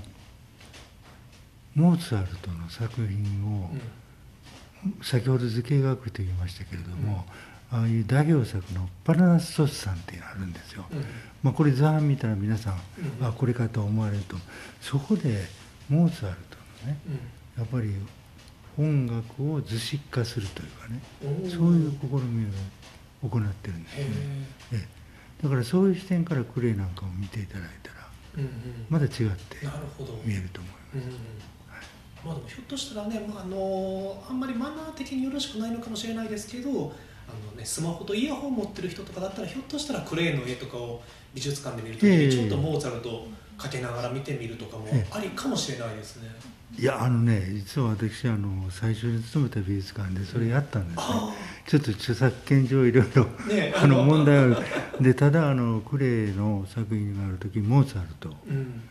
[1.76, 3.70] モーツァルトの作品を、
[5.02, 7.26] 先ほど図形学と言いましたけれども、
[7.71, 10.86] ああいう代表作の「パラナスソスさん」っていうのがあるんですよ。
[10.91, 11.06] うん。
[11.43, 12.73] まあ、これ図版見たら皆さん、
[13.19, 13.28] うん。
[13.28, 14.38] あこれかと思われると
[14.82, 15.45] そこで
[15.89, 17.62] モーツァルトのねうん。
[17.62, 17.93] やっぱり
[18.78, 21.02] 音楽を図式化するというかね
[21.43, 21.52] うん。
[21.52, 24.78] そういう試みを行ってるんですへね、ー。
[24.78, 24.88] え
[25.41, 25.43] え。
[25.43, 27.97] だからそういう視点からクレイなんかを見ていただいたら
[28.89, 29.21] まだ違って
[30.26, 31.17] 見えると思いうんうん
[32.25, 36.86] まあでもひょっとしたらね、まあ、あのあんまりマナー的によろしくないのかもしれないですけどあの、
[37.58, 41.01] ね、スマホとイヤホン持ってる人とかだったらひょっとしたらクレーンの絵とかを
[41.34, 42.27] 美術館で見るときええ。
[42.27, 43.27] にちょっとモーツァルトを
[43.58, 45.08] かけながら見てみるとかもええ。
[45.12, 46.30] ありかもしれないですね。
[46.77, 51.34] いやあのね実は私あの最初に勤めた美術館でそれやったんですね、あ
[51.65, 54.62] ちょっと著作権上いろいろあね あの問題は
[54.99, 58.82] でただあのクレイの作品がある時モーツァルトうん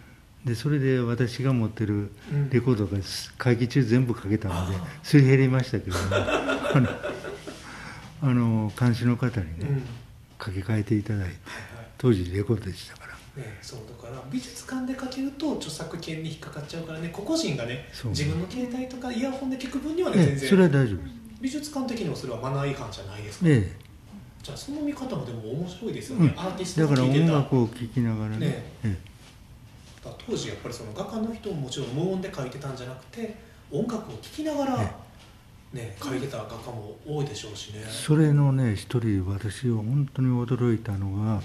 [0.47, 2.51] でそれで私が持ってるうん。
[2.51, 2.99] レコードが
[3.37, 6.89] 会議中全部かけたのであすり減りましたけども あの
[8.23, 9.83] あの監視の方にね、うん。
[10.41, 11.37] 書き換えていただいて
[11.99, 13.17] 当時レコードでしたから。
[13.43, 20.49] ね、そうだから美術館でかけると著作権に引っかかっちゃうからね個々人がね自分の携帯とかイヤホンで聞く分にはねええ全然。
[20.49, 21.15] それは大丈夫です。
[21.43, 23.71] 美術館的にもそれはマナー違反じゃないですか、え
[24.43, 28.47] じゃあその見方もでも面白いですよえ、ね、うん、アーティストだから音楽を聴きながらね。
[28.47, 28.97] ねえ
[30.27, 33.35] 当時やっぱりその画家の人ももちろん無音で描いてたんじゃなくて
[33.71, 34.77] 音楽を聴きながら、
[35.73, 37.85] ね、描いてた画家も多いでしょうしね。
[37.89, 41.43] それのね一人私は本当に驚いたのが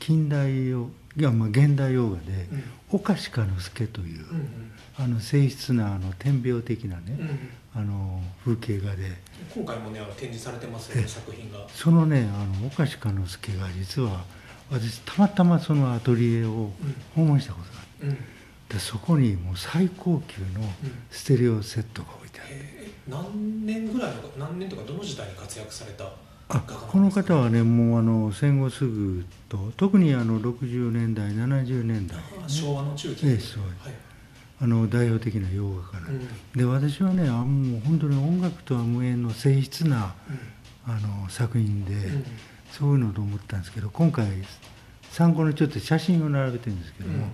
[0.00, 2.64] 近代洋いやまあ現代洋画でうん
[2.98, 4.72] 「岡鹿之助」という、うんうん。
[4.98, 9.10] あの静筆なあの点描的なね、うんあの風景画で。
[9.54, 11.66] 今回もね展示されてますよねえ作品が。
[11.70, 14.24] そのねあの岡鹿之助が実は
[14.70, 16.70] 私たまたまそのアトリエを
[17.14, 17.81] 訪問したことがあってうん
[18.68, 20.66] でそこにもう最高級の
[21.10, 26.04] ステレオセットが置いてある、えー何年ぐらいの何年とかどの時代に活躍された
[26.48, 33.26] 画あこの方はねもうあの戦後すぐと特にあの60年代70年代、あ昭和の中期。
[33.26, 33.62] ええそう。
[33.62, 33.94] はい。
[34.60, 36.28] あの代表的な洋画家なんうん。
[36.54, 40.14] で私はねあもう本当に音楽とは無縁の静筆な
[40.86, 42.24] あの作品で、うん。
[42.70, 44.26] そういうのと思ったんですけど今回
[45.10, 47.26] 参考にちょっと写真を並べてるんですけども、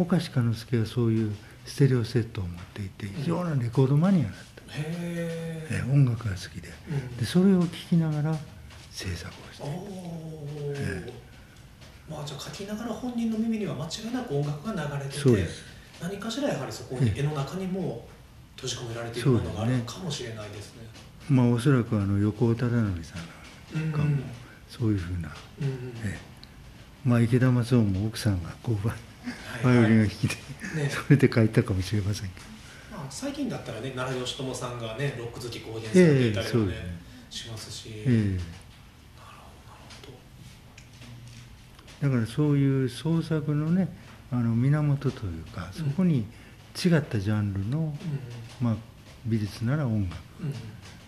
[0.00, 1.34] 岡鹿之助はそういう
[1.66, 4.84] ステレオセットを持っていて非常なレコードマニアだった、へ
[5.70, 6.68] ええ音楽が好きで。
[6.90, 7.16] うん。
[7.16, 8.36] でそれを聴きながら
[8.90, 10.46] 制作をしておお、
[12.10, 15.48] まあじゃあ書きながら本人の耳には間違いなく音楽が流れてて
[16.02, 17.20] 何かしらやはりそこにええ。
[17.20, 18.06] 絵の中にも
[18.56, 20.82] 閉じ込められているものがあるのかもしれないですね。
[21.28, 24.00] まあおそらくあの横尾忠則さんうんなん。
[24.00, 24.16] かも
[24.68, 25.72] そういうふうな、うんうん。
[26.04, 26.18] ええ。
[27.04, 28.88] まあ池田正夫も奥さんがこう
[29.62, 30.34] バイオリンが弾きで、
[30.82, 30.90] ね。
[30.90, 32.46] それで書いたかもしれませんけど。
[32.96, 36.82] まあ、最近だったらね奈良義朝さんがねロック好き公言されていたりもね,、ええそうです。
[36.84, 38.60] ねしますし、ええ。
[42.02, 43.88] だからそういう創作のね
[44.32, 46.26] あの源というかそこに
[46.74, 47.94] 違ったジャンルの、
[48.60, 48.76] まあ、
[49.26, 50.16] 美術なら音楽。
[50.40, 50.48] うん。
[50.48, 50.54] うん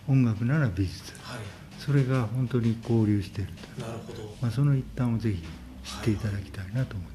[0.08, 1.12] 音楽なら美術。
[1.22, 1.40] はい。
[1.78, 5.42] それが本当に交流していると、なるほど、まあ、その一端をぜひ
[5.84, 7.11] 知っていただきたいなと思ってます。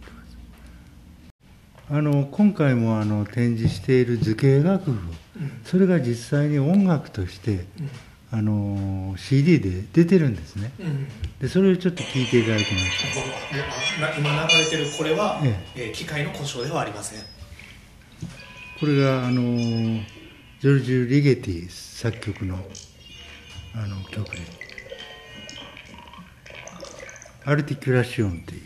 [1.89, 4.99] あの今回もあの展示している図形楽譜うん。
[5.63, 7.65] それが実際に音楽として
[8.29, 10.71] あの CD で出てるんですね。
[11.39, 13.21] でそれをちょっと聞いていただきましこ
[14.01, 15.79] のあな今流れてるこれは、ええ。
[15.91, 17.19] ー機械の故障ではありません。
[17.19, 17.25] た
[18.79, 19.41] これがあの
[20.59, 22.57] ジョルジュ・リゲティ作曲の
[23.73, 24.39] あの曲で
[27.45, 28.61] 「アルティキュラシオン」っていう。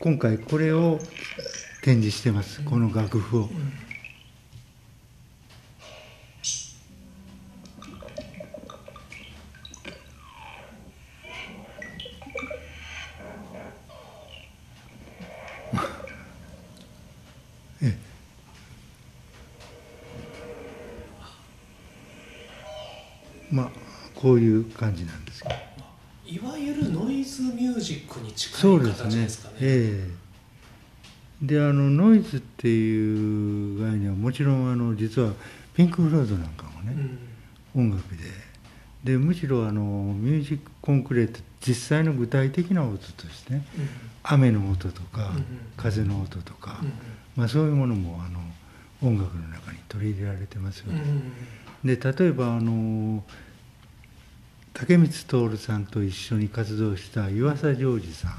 [0.00, 1.00] 今回これを
[1.88, 3.48] 展示してますこの楽譜を。
[17.80, 17.96] ええ。
[23.50, 23.70] まあ
[24.14, 25.54] こういう感じなんですけど。
[26.26, 29.10] いわゆるノイズミュージックに近そいうですね。
[29.10, 29.54] 形ですかね。
[29.62, 30.27] ええ
[31.42, 35.32] であのノイズっていう概念はもちろんあの実は
[35.74, 36.96] ピンク・フロイドなんかもね、
[37.74, 38.48] 音楽で。
[39.04, 39.82] でむしろあの
[40.18, 43.82] ミュージックコンクレート実際の具体的な音としてねうん。
[43.82, 43.88] うん
[44.30, 45.44] 雨の音とか、うんうん。
[45.76, 46.92] 風の音とか、うん
[47.36, 48.40] まあ、そういうものもあの
[49.00, 51.00] 音楽の中に取り入れられてますよね。
[51.00, 51.22] うんうん
[51.84, 53.22] で例えばあの
[54.74, 58.32] 竹光徹さんと一緒に活動した湯浅ジョージさん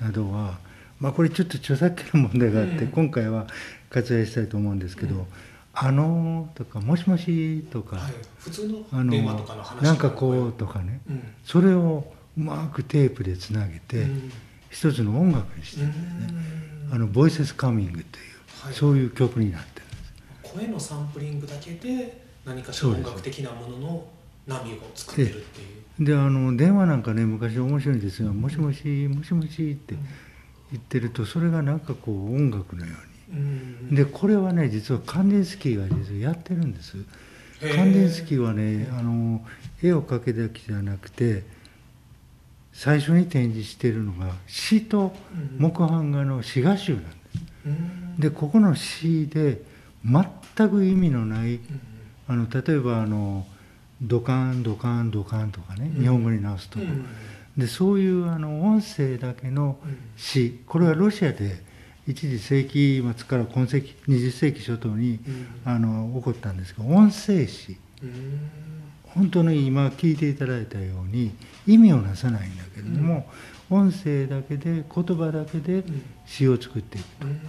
[0.00, 0.06] うん。
[0.06, 0.58] などは、
[1.00, 3.46] まあ、これちょっと著作権の問題があって、うん今回は
[3.90, 5.26] 割愛したいと思うんですけど「うん
[5.72, 11.22] あのー」とか「もしもし」とか、はい、普通あの電話のとかの話なんかこうとかねうん。
[11.44, 14.32] それをうまくテープでつなげて、うん。
[14.70, 16.40] 一つの音楽にしてるんですね
[16.92, 18.74] 「あのボイススカミング」という、はい。
[18.74, 20.54] そういう曲になってるんです。
[20.54, 24.08] 声のサンプリングだけで何かしら音楽的なものの
[24.46, 26.04] 波を作ってるっていう。
[26.04, 29.94] であの電話なんかね昔面白いんですが「もしもしもしもし」って
[30.72, 32.92] 言ってるとそれがなんかこう音楽のよ
[33.30, 33.88] ううん。
[33.90, 36.96] にでこれはね実はカンデンスキーが実はやってるんです。
[37.74, 39.44] カンデンスキーはねあの
[39.82, 41.44] 絵を描けだけじゃなくて
[42.72, 45.14] 最初に展示しているのが詩と
[45.58, 47.14] 木版画の詩画集なんです。
[47.66, 48.16] うん。
[48.18, 49.62] でここの詩で
[50.04, 51.60] 全く意味のないうん。
[52.28, 53.46] あの例えばあの
[54.02, 56.02] ドカンドカンドカンとかね、うん。
[56.02, 57.06] 日本語に直すと、うん
[57.56, 59.98] でそういうあの音声だけのうん。
[60.16, 61.62] 詩これはロシアで
[62.06, 65.46] 一次世紀末から今世紀20世紀初頭にうん。
[65.64, 68.50] あの起こったんですが音声詩うん。
[69.04, 71.32] 本当に今聞いていただいたように
[71.66, 73.26] 意味をなさないんだけれども、
[73.70, 75.84] 音声だけで言葉だけでん。
[76.26, 77.40] 詩を作っていくうん。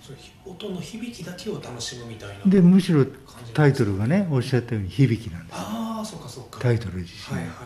[0.00, 3.04] そうひ音の響きだけを楽しむみたいなでむしろ
[3.52, 5.56] タイトルがねおっしゃったように響きなんです。
[5.58, 6.60] ああそうかそうか。
[6.60, 7.56] タイトル自身はいはい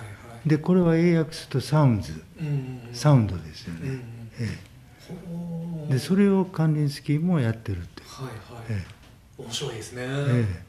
[0.47, 2.23] でこれは英訳するとサウンズ。
[2.41, 2.89] うん。
[2.93, 4.03] サウンドですよね、うん
[4.39, 4.59] え
[5.91, 5.93] え。
[5.93, 8.85] でそれを関連スキーもやってるって、はいはい、え
[9.39, 10.63] 面白いですね、ええ。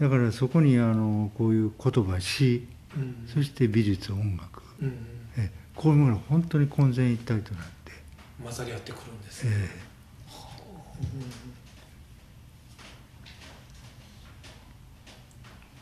[0.00, 3.28] えだからそこにあのこういう言葉詩うん。
[3.32, 4.94] そして美術音楽、うんうん。
[5.36, 5.60] ええ。
[5.76, 7.92] こういうものが本当に混然一体となって、
[8.42, 9.90] 混ざり合ってくるんですね、え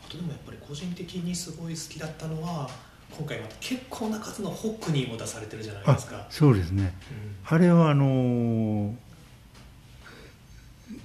[0.05, 2.69] あとでもやっぱり個人的にすごい好きだったのは
[3.17, 6.93] 今回また結構な数のホックニーも出されてるじゃないですか、そうですね。
[7.11, 7.55] うん。
[7.55, 8.95] あれはあの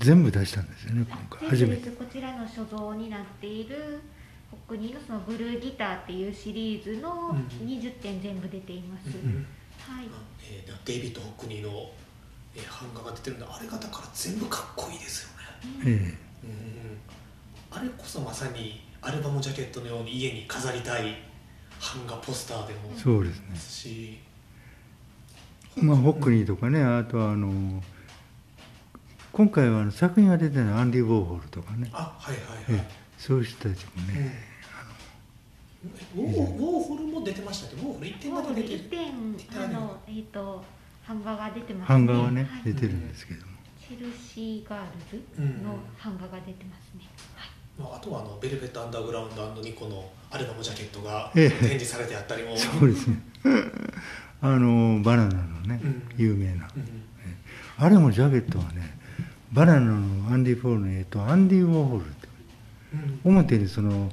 [0.00, 1.48] 全部出したんですよね今回。
[1.50, 1.90] 初めて。
[1.90, 4.00] でこちらの所蔵になっている
[4.50, 9.46] ホックニーのそのブルーギターっていうシリーズのうん20点全部出ています、うん
[9.78, 10.06] はい。
[10.48, 11.90] えーデイビッド・ホックニーの、
[12.54, 15.44] えー版画が出てるんであれがだから全部かっこいいですよね、
[15.84, 16.18] えうんうん。
[17.70, 21.16] あれこそまさにアルバムジャケットのように家に飾りたい
[21.96, 24.18] 版画ポスターでもえそうですし、
[25.76, 27.82] まあホックニーとかねあとはあの
[29.32, 34.14] 今回はあの作品が出てるのはアンディ・ウォーホルとかね、あはいはいえはい、えそういう人たちもうん。
[34.14, 34.34] ね、
[36.16, 37.76] ウォーホルも出てましたけ？
[37.82, 38.80] どウォーホル1点もう1だけ出てる。
[38.90, 40.64] 点あのえっ、と
[41.06, 42.72] 版画が出てます版画はね、はい。
[42.72, 44.80] 出てるんですけども、チェルシーガー
[45.12, 47.13] ルズの版画が出てますね、はい
[47.78, 51.50] まあ、あとはあのベルベット・アンダーグラウンドニコのアルバムジャケットがええ。
[51.50, 53.20] 展示されてあったりも、そうですね。
[54.40, 56.02] あのバナナのね、うん。
[56.16, 57.04] 有名な、うん
[57.76, 58.96] あれもジャケットはね
[59.52, 62.28] バナナのアンディ・ウォーホルの絵とアンディ・ウォーホルって。
[63.24, 63.36] うん。
[63.36, 64.10] 表にその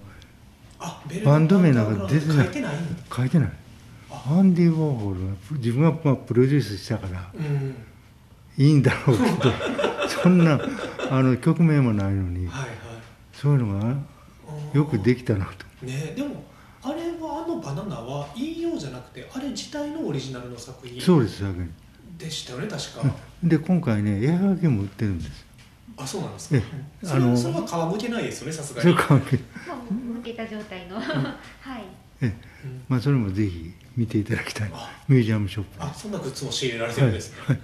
[1.24, 2.45] バンド名なんか出てない。
[2.45, 2.74] 書いてない。
[3.15, 3.52] 書いてない。
[4.10, 4.24] あ。
[4.39, 7.76] アンディ・ウォーホルは自分がまあプロデュースしたからうん。
[8.58, 9.54] いいんだろうけど
[10.08, 10.60] そんな
[11.12, 12.47] あの曲名もないのに。
[12.47, 12.90] はいはい
[13.41, 13.97] そういうのが
[14.71, 15.65] よくできたなと。
[15.86, 16.43] ねでも
[16.84, 21.69] あれはあのバナナは引用じゃなくてあれ自体のオリジナルの作品そうですだけに
[22.19, 25.45] でしたよね確か、で今回ね絵はがきも売ってるんです。
[25.97, 26.58] あそうなんですか。
[26.58, 26.63] え
[27.04, 28.93] それあのそれは皮むけないですよねさすがに。
[28.93, 29.43] それ関係も
[29.89, 30.99] う向けた状態の。
[30.99, 31.84] はい。
[32.21, 32.27] えう
[32.67, 34.71] んまあそれもぜひ見ていただきたい。
[34.71, 35.80] あミュージアムショップ。
[35.80, 37.60] であそんなグッズも仕入れられてるんですね、はい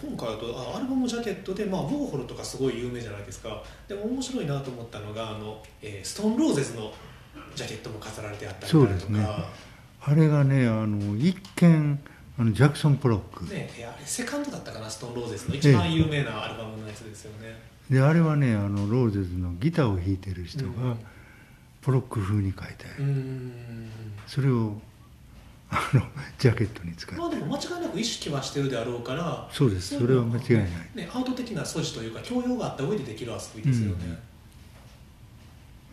[0.00, 3.62] 今回だとあアルバムジャケットで、まあ、ウォーホルとかすごい有名じゃないですか。
[3.88, 6.92] でも面白いなと思ったのがあの、えーストーンローゼズの
[7.54, 8.98] ジャケットも飾られてあったりそうだとか。
[9.00, 9.26] ですね。
[10.04, 12.00] あれがねあの一見
[12.38, 20.90] あのジャクソン・ポロック、ねえーあれセカンドだったかなストーンローゼズの一番有名なアルバムのやつですよね、であれはねあのローゼズのギターを弾いてる人うん。
[20.90, 20.96] が
[21.82, 23.04] ポロック風に書いてある、
[24.26, 24.80] それを
[25.74, 26.02] あの
[26.38, 27.18] ジャケットに使って。
[27.20, 29.98] まあでも間違いなく意識はしてるであろうからそうです。
[29.98, 30.68] それは間違いない。
[30.94, 34.18] ね、アート的な素地というか教養があった上でできる遊びですよね、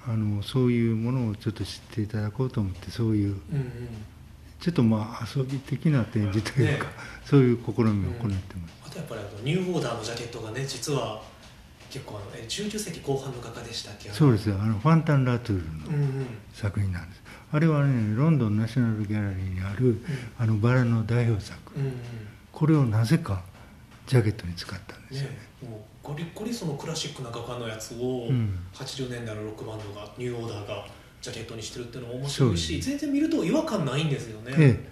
[0.05, 3.71] あのそういうものをちょっと知っていただこうと思ってそういううん、うん。
[4.59, 6.91] ちょっとまあ遊び的な展示というか、ね。
[7.23, 11.21] そういう試みを行ってます、あとやっぱりあのニューオーダーのジャケットがね実は
[11.89, 14.09] 結構あのえ19世紀後半の画家でしたっけ？
[14.09, 14.57] そうですよ。
[14.61, 16.25] あのファンタン・ラトゥールのうんうん。
[16.53, 17.18] 作品なんです
[17.51, 20.01] あれはねロンドンナショナルギャラリーにある
[20.37, 21.57] あのバラの代表作。
[21.75, 21.93] うんうん。
[22.51, 23.43] これをなぜか
[24.05, 25.37] ジャケットに使ったんですよね。
[25.63, 28.57] ね、もうゴリゴリそのクラシックな画家のやつを、うん。
[28.73, 30.85] 80年代のロックバンドがニューオーダーが
[31.21, 34.89] ジャケットにしてるっていうのも面白いしそうです全然見ると違和感ないんですよね、ええ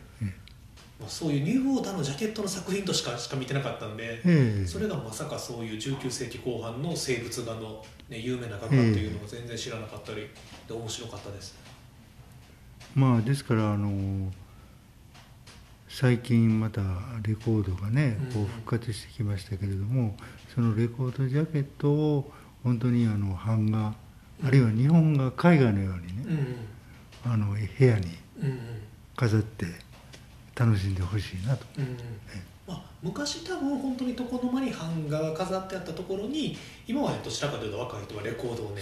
[0.99, 4.65] まあ、そういうニューオーダーのジャケットの作品としかしか見てなかったんで、ええ。
[4.65, 10.27] それがまさかそういう19世紀後半の生物画の、ね、有名な画家っていうのを全然知らなかったり
[10.67, 11.55] で面白かったです、
[12.97, 14.31] まあですからあの
[15.87, 16.81] 最近また
[17.21, 20.17] レコードがねこう復活してきましたけれども、
[20.55, 22.31] そのレコードジャケットを
[22.63, 23.93] 本当にあの版画
[24.43, 26.35] あるいは日本が絵画のようにうん。
[26.37, 26.55] ね、
[27.23, 28.17] あの部屋に
[29.15, 29.67] 飾って
[30.55, 31.67] 楽しんでほしいなと。
[33.03, 36.57] 昔多分本当に床の間に版画が飾ってあったところに
[36.87, 38.81] 今はどちらかというと若い人はレコードをね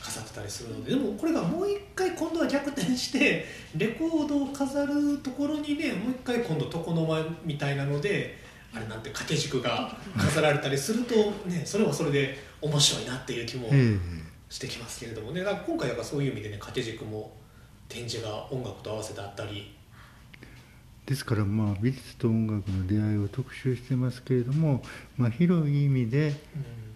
[0.00, 3.44] 飾ってたりするのででもこれがもう一回今度は逆転して
[3.76, 8.36] レコードを飾るところにねもう一回今度床の間みたいなので
[8.74, 11.14] あれなんて掛け軸が飾られたりすると
[11.48, 13.98] ねそれはそれで面白いなっていう気もえ
[14.48, 17.32] してきますけれどもねだから今回やっぱそういう意味でね掛け軸も
[17.88, 19.81] 展示が音楽と合わせてあったり。
[21.06, 24.82] えですからまあ美術と音楽の出会いを特集してますけれども、
[25.16, 26.36] まあ、広い意味でうん。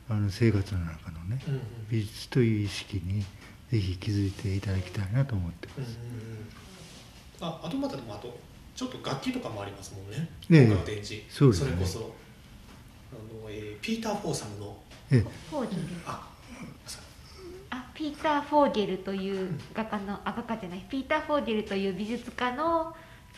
[0.09, 3.22] あの生活の中のねうんうん美術という意識に
[3.70, 5.78] ぜひ気づいていただきたいなと思ってます。
[5.78, 6.46] うんうんうん。
[7.40, 8.38] ああとまたでもあと
[8.76, 10.64] ちょっと楽器とかもありますもんね、ええ。
[10.66, 11.24] 音楽展示。
[11.28, 11.72] そうですね。
[11.72, 12.02] それこそあ
[13.44, 14.76] の、えーピーター・フォーゲルの。
[15.11, 15.82] えフォーゲル。
[16.07, 16.28] あ
[17.94, 20.86] ピーター・フォーゲルという画家のあ画家じゃない。
[20.90, 22.94] ピーター・フォーゲルという美術家の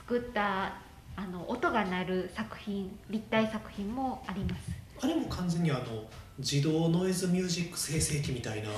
[0.09, 0.73] 作った
[1.17, 4.71] あの音が鳴る作品立体作品もあります。
[5.03, 5.83] あれも完全にあの
[6.39, 8.71] 自動ノイズミュージック生成器みたいな、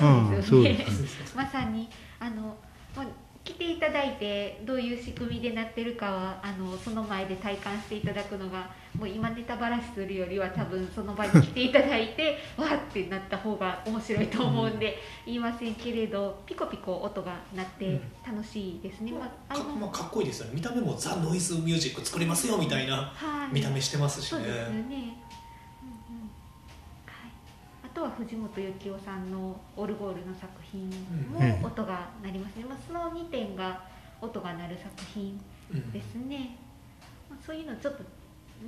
[0.42, 0.64] そう
[1.36, 2.56] まさにあの
[2.96, 3.06] まあ
[3.44, 8.68] 来ていただいてどういう仕組みでなってるかはあのその前で体感していただくのが
[9.00, 19.12] もう今ネタばらしするよりは多分その場に来ていただいて わーってなった方が面白いと思うんで言いませんけれどピコピコ音が鳴って楽しいですね。
[19.12, 20.52] まああのかまあ、かっこいいですよね。
[20.54, 23.54] 見た目もザ・ノイズミュージック作りますよみたいなはい。
[23.54, 24.40] 見た目してますしね。
[24.42, 24.50] そう。
[27.82, 30.88] あとは藤本幸男さんのオルゴールの作品
[31.32, 32.64] も音が鳴りますね。
[32.68, 33.82] まあその2点が
[34.20, 35.40] 音が鳴る作品
[35.72, 36.56] うんですね。
[37.30, 38.04] まあそういうのちょっと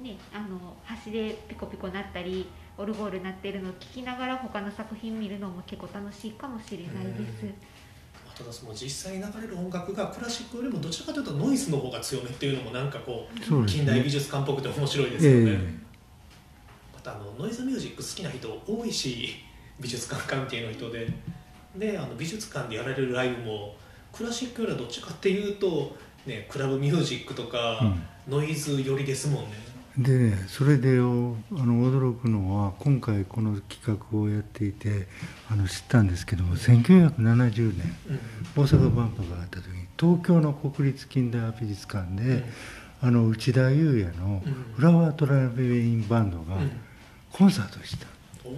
[0.01, 7.45] ねあの端でピコピコ鳴ったりオルゴール鳴ってるのを聞きながら他の作品見るのも結構楽しいかもしれないです。
[8.34, 15.74] ただその実際に流れる音楽がクラシックよりもどちらかというとノイズの方が強めっていうのもなんかこう近代美ね術館っぽくて面白いですよね、え。
[16.95, 19.34] またあのノイズミュージック好きな人多いし
[19.78, 21.07] 美術館関係の人で。
[21.76, 23.74] であの美術館でやられるライブも
[24.12, 28.03] クラシックよりはどっちかっていうと、ね、クラブミュージックとか、うん。
[28.28, 35.07] ノイズ寄りですもんねでねそれでおあの驚くのは今回この企画をやっていて
[35.51, 38.64] あの知ったんですけども1970年うん。
[38.64, 42.45] 大阪万博があった時に東京の国立近代美術館で、
[43.03, 44.53] あの内田裕也のうん。
[44.74, 46.70] フラワートラベリンバンドがうん。
[47.30, 48.07] コンサートをした、
[48.45, 48.55] おお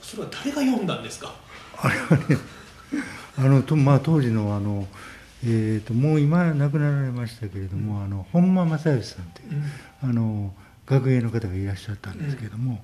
[0.00, 1.34] それは誰が読んだんですか？
[1.78, 2.36] あれはね
[3.36, 4.86] あのと、まあ、当時のあの、
[5.44, 9.62] えー、ともう今亡くなられましたけれども、あの本間正義さんという、
[10.02, 10.54] あの
[10.86, 12.82] 学芸の方がいらっしゃったんですけども、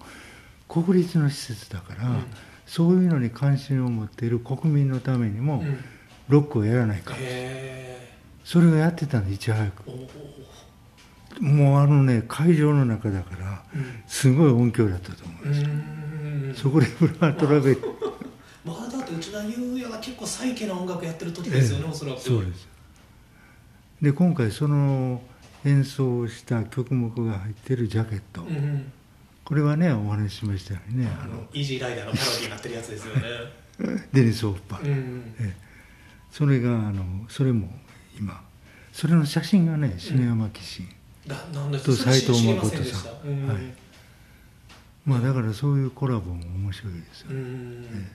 [0.69, 2.25] 国立の施設だから、うん。
[2.67, 5.85] そういうのに関心を持っている国民のためにも、うん。
[6.29, 9.83] ロックをやらないか、へそれをやってたんでいち早く。
[11.41, 14.03] もうあのね会場の中だからうん。
[14.07, 16.71] すごい音響だったと思ううんですよ、ん。
[16.71, 17.83] そこでフラワートラベリン
[18.65, 22.21] まあだって内田裕也が結構サイケな音楽やってる時ですよね、おそらく。
[22.21, 22.69] そうです。
[24.03, 25.23] で今回その
[25.65, 28.93] 演奏した曲目が入ってるジャケット、うんうん。
[29.45, 31.07] これはねお話ししましたよね。
[31.07, 33.23] ああののイージーライダーのパロディになってるやつですよね。
[34.13, 34.77] デニス・オッパ。
[34.77, 35.35] ー、うん。
[35.39, 35.71] ええ。
[36.31, 37.69] それがあのそれも
[38.19, 38.43] 今
[38.93, 40.89] それの写真がね篠山紀信、
[41.85, 43.47] とそれ斉藤誠さん。
[43.47, 43.57] はい。
[45.05, 48.09] まあだからそういうコラボも面白いですようね、ん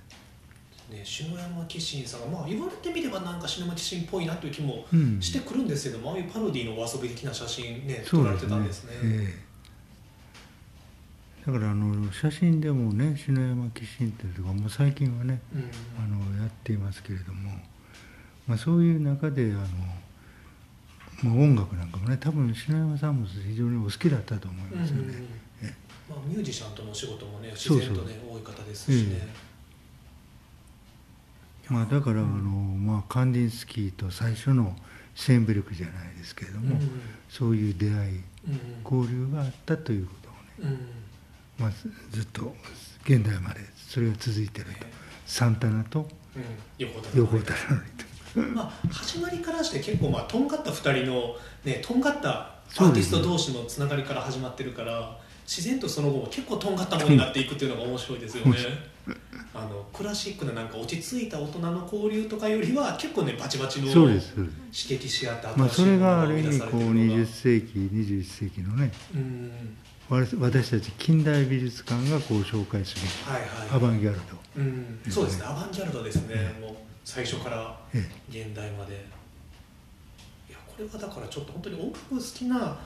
[0.90, 5.22] ね篠山紀信さんがまあ言われてみればなんか篠山紀信っぽいなという気もうん。
[5.22, 8.92] してくるんですけども、ああいうパロディのお遊び的な写真ね撮られてたんですね。
[9.04, 9.46] ええ。
[11.48, 15.72] だからあの写真でもね篠山紀信っていうとかもう最近はねうん。
[16.04, 17.52] あのやっていますけれども、
[18.48, 19.64] まあ、そういう中であの、
[21.24, 25.14] まあ、音楽なんかもね多分篠山さんも非常にお好きだったと思いますよね。
[25.62, 25.74] え
[26.10, 29.28] まあ、ミュージシャンとのお仕事もね自然とね多い方ですしね、
[31.70, 34.76] まあ、だからあの、まあ、カンディンスキーと最初の
[35.16, 37.02] シェーンベルクじゃないですけれども、うん。
[37.30, 39.00] そういう出会いうん。
[39.02, 40.30] 交流があったということ
[40.64, 40.76] をね、
[41.60, 41.64] うん。
[41.64, 42.54] まあ、ずずっと
[43.04, 44.86] 現代までそれが続いてると。
[45.26, 46.86] サンタナとうん。
[46.86, 48.06] 横田なのにと。
[48.54, 58.58] まあ、始まりからして結構まあとんがった2人の、ね、とんがったアーティスト同士のつながりから始まってるから自然とその後も結構とんがったものになっていくっていうのが面白いですよね。
[59.54, 64.20] あのクラシックななんか落ち着いた大人の交流とかよりは結構ねバチバチの刺
[64.72, 68.92] 激し合ってまあ、それがある意味こうてるのが20世紀21世紀のね
[70.10, 73.02] 私たち近代美術館がこう紹介する。
[73.32, 73.50] はいはい。
[73.72, 74.24] アバンギャルド、
[74.58, 75.46] うん、そうですね。
[75.48, 78.06] アバンギャルドですね、えもう最初からえ。
[78.30, 78.94] 現代まで。
[80.48, 82.78] いやこれはだからちょっと本当に音楽好きな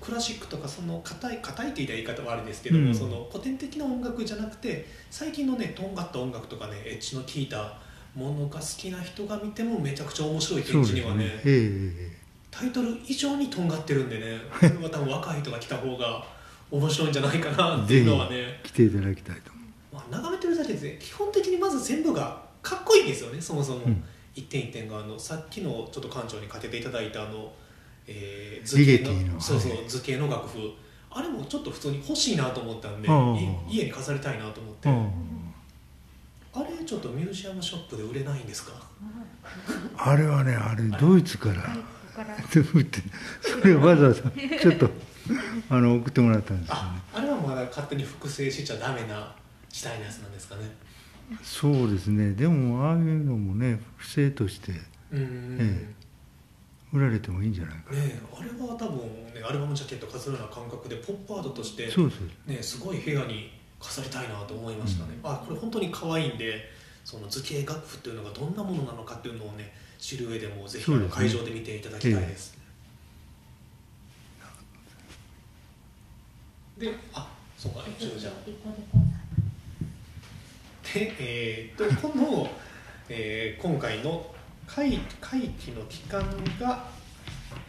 [0.00, 2.94] クラシックとかその硬い硬いって言い方はあれですけども、うん。
[2.94, 7.78] その古典的な音楽じゃなくて最近のねとんがった音楽とかねエッジの効いた
[8.14, 11.30] ものが好きな人が見てもめちゃくちゃ面白い展示にはねね。
[11.44, 12.24] ええ。
[12.50, 14.38] タイトル以上にとんがってるんでね。
[14.50, 16.24] これは多分若い人が来た方が
[16.70, 18.60] 面白いんじゃないかなっていうのはね。
[18.62, 19.60] 来ていただきたいと思
[19.92, 24.04] まあ、眺めてるだけで基本的にまず全部がかっこいいですよねそもそも、うん。
[24.34, 27.52] 一点一点があのさっきのちょっと館長にかけていただいたあの、
[28.06, 29.88] えーリゲ図形ティのそうそう、はい。
[29.88, 30.72] 図形の楽譜。
[31.10, 33.36] あれもちょっと普通に欲しいなと思ったんでああ
[33.70, 34.92] い家に飾りたいなと思って、う、
[36.54, 38.72] あれちょっとミュージアムショップで売れないんですか？
[39.96, 41.76] あれはねあれドイツから。
[43.40, 44.22] それをわざわざ
[44.60, 44.88] ちょっと
[45.68, 46.80] あの送ってもらったんですよね。
[46.82, 49.34] ああれはまだ勝手に複製しちゃダメな
[49.68, 50.62] 時代のやつなんですかね？
[51.42, 52.32] そうですね。
[52.32, 54.72] でもああいうのもね不正として
[55.12, 55.88] うん、え
[56.94, 58.98] 売られてもいいんじゃないかな、ねあれは多分
[59.34, 61.88] ねアルバムジャケット飾るような感覚でポップアートとして
[62.46, 66.70] ねすごい部屋に飾りたいなと思いましたね、あこれ本当に可愛いんで
[67.04, 72.56] その図形楽譜っていうのがどんなものなのかっていうのをね知る上でもぜひ会場で見ていただきたいです。
[76.78, 77.28] であ
[77.58, 78.32] そうか一応じゃあ。
[80.94, 82.48] で、えー、とこの、
[83.08, 84.33] えー今回の
[84.66, 86.22] 会会期の期間
[86.60, 86.84] が、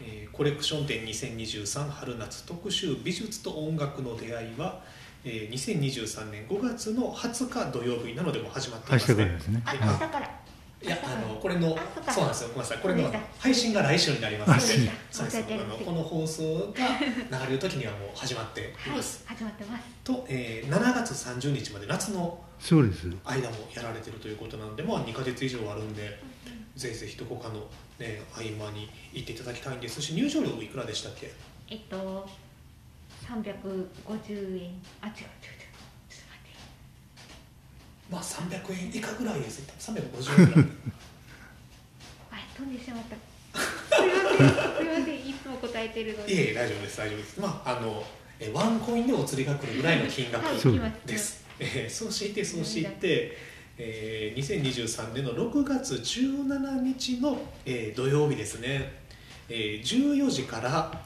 [0.00, 4.82] えーコレクション展2023春夏特集美術と音楽の出会いは、
[5.24, 9.78] えー2023年5月の20日土曜日なのでもう始まっていますねからですね、はい。
[9.80, 10.30] 明日から。
[10.82, 11.74] いやあのこれの
[12.06, 12.48] あそうなんですよ。
[12.50, 12.78] ごめんなさい。
[12.78, 19.84] これの配信が来週になりますのあそうでそうそうですあのこの放送が流れる時にはもう始まっていはいます、始まってます。
[20.04, 22.38] と、えー7月30日まで夏の
[23.24, 26.20] 間もやられてるということなんで、まあ、2か月以上あるんで
[26.76, 27.66] ぜひぜひどこかの、
[27.98, 31.32] ね、合間に行っていただきたいんですし入場料いくらでしたっけ？
[31.68, 32.28] えっと
[33.26, 33.42] 350円。
[33.42, 35.10] あ違う違う違うちょっ
[35.70, 36.52] と待って。
[38.10, 40.64] まあ300円以下ぐらいです350円ぐらい。
[42.30, 43.16] あ飛んでしまった。
[43.96, 46.32] すいませんすいませんいつも答えてるのに。
[46.32, 47.40] いえいえ大丈夫です大丈夫です。
[47.40, 48.04] まああの
[48.38, 51.06] えワンコインでお釣りが来るぐらいの金額はいそう行きます。
[51.06, 53.36] です、えーそうしてそうして、
[53.78, 58.92] えー2023年の6月17日の、えー土曜日ですね、
[59.48, 61.02] えー14時から、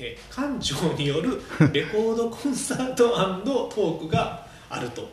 [0.00, 1.40] えー館長による
[1.72, 5.10] レコードコンサートトークがあると、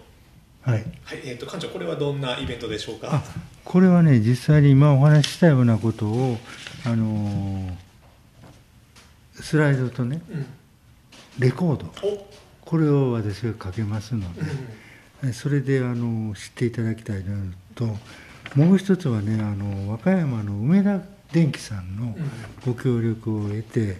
[0.61, 0.85] はい。
[1.03, 3.23] はいえー、と館長これはどんなイベントでしょうあか
[3.65, 6.37] これはね実際に今お話ししたようなことを
[6.85, 7.73] あのー
[9.41, 10.45] スライドとねうん。
[11.39, 12.07] レコード。
[12.07, 12.27] お。
[12.61, 14.41] これを私がかけますので。
[14.41, 14.88] うんえ
[15.33, 17.97] それであの知っていただきたいのと。
[18.55, 21.01] もう一つはねあの和歌山の梅田
[21.31, 22.15] 電機さんのうん。
[22.65, 23.97] ご協力を得て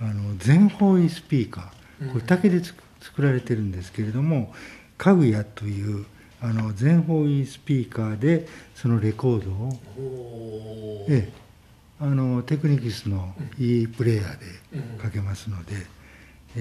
[0.00, 4.54] あの全方位スピーカーこれ竹で作られてるんですけれども
[4.98, 6.06] 家具屋という
[6.40, 11.42] あの全方位スピーカーでそのレコードを、ええ
[12.00, 14.26] あのテクニキスのいいプレイヤー
[14.74, 14.96] うん。
[14.96, 15.74] でかけますので、
[16.56, 16.60] え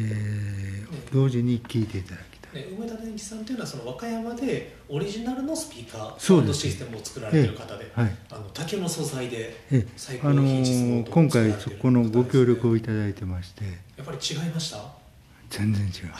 [0.87, 2.30] ー同時に聴いていただきたい。
[2.54, 6.60] ね、梅田電機さんというのはその和歌山でオリジナルのスピーカーサウンドそうです。
[6.60, 8.16] システムを作られている方で、はい。
[8.30, 13.64] あの竹の素材でえ最えあの高品質の今回そこのご協力をいただいてまして。
[13.97, 14.78] やっぱり違いました？
[14.78, 14.91] あ
[15.49, 15.89] 全然違う。
[15.89, 16.12] 違う。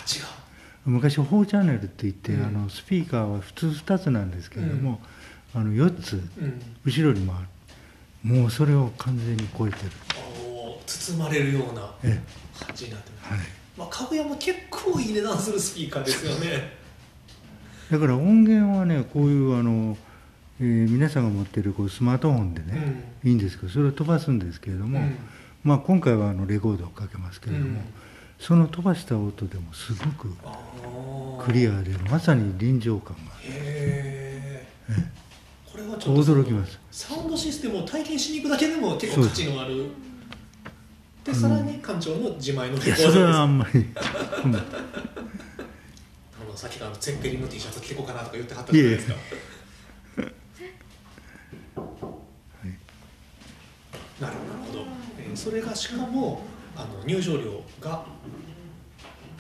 [0.86, 2.46] 昔4チャンネルって言って、うん。
[2.46, 5.02] あのスピーカーは普通2つなんですけれども、
[5.54, 6.62] あの4つうん。
[6.86, 7.48] 後ろにもある。
[8.24, 9.92] もうそれを完全に超えてる。
[10.86, 12.20] 包まれるようなえ
[12.60, 16.74] 感じになってます、えはいまあ、かぐやも結構いい値段するスピーカーですよね。
[17.90, 19.98] だから音源はねこういうあの、
[20.60, 25.18] えー皆さんが持ってるこうスマートフォンでね、いいんですけどそれを飛ばすんですけれども、うん。
[25.64, 27.82] まあ、今回はあのレコードをかけますけれども、うん。
[28.40, 30.30] その飛ばした音でもすごく
[31.44, 33.22] クリアでまさに臨場感が。
[33.44, 35.22] へええ？
[35.72, 36.80] これはちょっと驚きます。
[36.92, 39.86] サウンドシステムを体験しに行くだけでも結構価値のある
[41.24, 43.14] でさらに館長の自前のレコいやードです。
[43.14, 44.56] それはあんまり、うん。
[44.56, 44.60] あ
[46.50, 49.16] のさっきのあのゼッペリンの T シャツ着てこうかなとか言ってはったじゃないですか。
[54.20, 54.34] なる
[54.68, 54.86] ほど、
[55.20, 56.42] えーそれがしかも
[56.76, 58.06] あの入場料が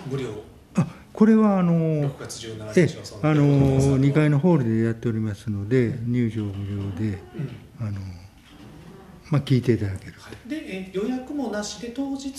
[0.09, 0.29] 無料。
[0.75, 7.21] あこれはあの6月17え日あの2階の、のホールでやっておりますので入場無料で
[7.79, 7.87] うん。
[7.87, 7.99] あの
[9.31, 10.13] まあ聞いていただける。
[10.19, 12.31] はい、で、えー予約もなしで当日？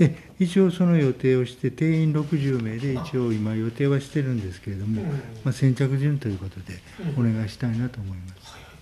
[0.00, 5.08] え一応その予定をして定員60名で一応今予定はしてるんですけれども、うん。
[5.44, 6.78] まあ、先着順ということで
[7.16, 8.62] おうん願いしたいなと思います、はい。
[8.62, 8.72] はい。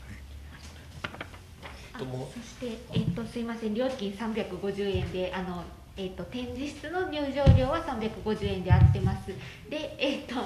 [1.03, 3.75] えっあともそして、えっと、すいません。
[3.75, 5.65] 料金350円であの、
[5.97, 9.27] えっと、展示室の入場料は350円で合ってます。
[9.69, 10.37] で、えっと、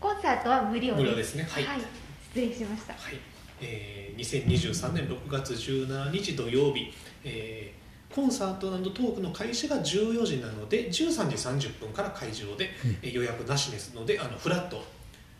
[0.00, 1.02] コンサートは無料です。
[1.02, 1.46] 無料ですね。
[1.50, 1.64] はい。
[2.32, 2.94] 失礼しました。
[2.94, 3.14] はい、
[3.60, 6.92] えー、2023年6月17日土曜日、
[7.24, 11.28] えーコンサートトークの開始が14時なので13
[11.58, 12.70] 時30分から会場で、
[13.02, 14.82] えー予約なしですのであのフラット、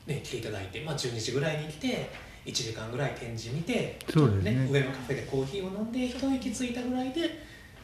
[0.07, 2.11] ね、来ていただいて、まあ、12時ぐらいに来て
[2.45, 4.69] 1時間ぐらい展示見てそうですね。
[4.71, 7.23] 上のカフェでコーヒーを飲んで一息ついたぐらいで、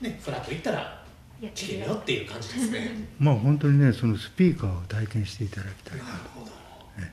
[0.01, 1.05] ね、フラット行ったら
[1.55, 2.91] 来てるよっていう感じですね。
[3.19, 5.99] まあ本当にねそのスピーカーを体験していただきたい。
[5.99, 6.53] ななるほど。
[6.99, 7.13] え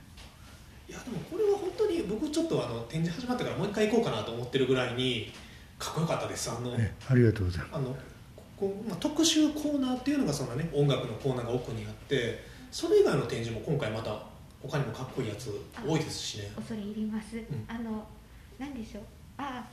[0.89, 5.31] いやでもこれは本当に僕ちょっとあの展示始まってからもう一回行こうかなと思ってるぐらいに
[5.77, 6.51] かっこよかったです。
[6.51, 7.75] あのえありがとうございます。
[7.75, 7.95] あの
[8.35, 14.23] ここ、まあ、特集コーナーっていうのがその、ね、音楽のコーナーが奥にあってそれ以外の展示も今回また
[14.61, 15.49] 他にもかっこいいやつ
[15.87, 16.51] 多いですしね。
[16.55, 17.45] 恐れ入ります、ん。
[17.67, 18.05] あの
[18.57, 19.03] 何でしょう。
[19.37, 19.63] あ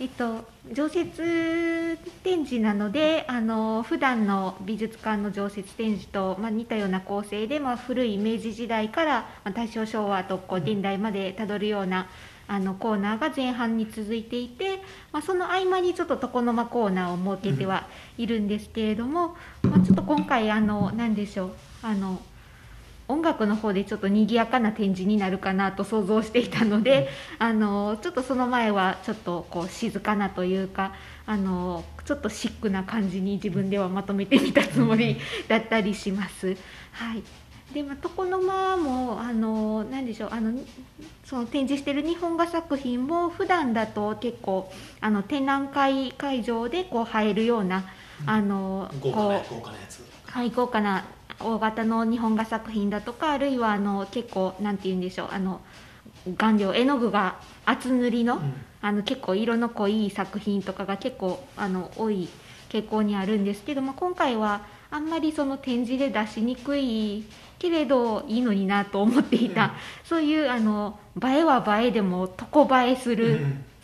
[0.00, 9.12] えっと、常設展示なのであの普段の美術館の常設展示と、まあ、似たような構成で、まあ、古い明治時代から、
[9.44, 12.08] まあ、大正昭和とこう現代までたどるような
[12.48, 14.78] あのコーナーが前半に続いていて、
[15.12, 17.86] まあ、その合間にちょっと床の間コーナーを設けては
[18.16, 22.22] いるんですけれども、まあ、ちょっと今回あの何でしょうあの
[23.10, 27.08] 音楽の方でちょっと賑やかな展示になるかなと想像していたので、
[27.38, 30.94] あのちょっとその前はちょっとこう静かなというか
[31.26, 35.16] あのちょっとシックな感じに自分ではまとめてみたつもり
[35.48, 36.56] だったりします。
[36.92, 37.22] はい。
[37.72, 40.58] でまあ、床の間もあの何でしょうあの
[41.24, 47.84] その展示してる日本画作品も普段だと結構あの展覧会会場でこう入るような、
[48.26, 50.04] あの豪華な豪華なやつ。
[50.24, 51.04] はい豪華な
[51.40, 55.60] 大型の日本画作品だとかあるいはあの結構なんて言うんでしょうあの
[56.36, 58.40] 顔料絵の具が厚塗りの,、
[58.82, 62.28] あの結構色の濃い作品とかが結構あの多い
[62.68, 67.24] 傾向にあるんですけども今回はあんまりその展示で出しにくい
[67.58, 69.70] けれどいいのになと思っていた、うん、
[70.04, 73.40] そういうあの映えは映えでも床映えする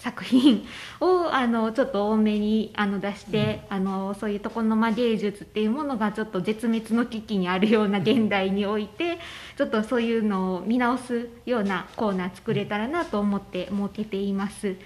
[0.07, 0.65] 作品
[1.01, 9.19] をあのちょっと多めにあの出して、うん、あのそういう床の間芸術っていうものがちょっと絶滅の危機にあるような現代において
[9.57, 14.77] ちょっとそういうのを見直すようなコーナー作れたらなと思って設けています。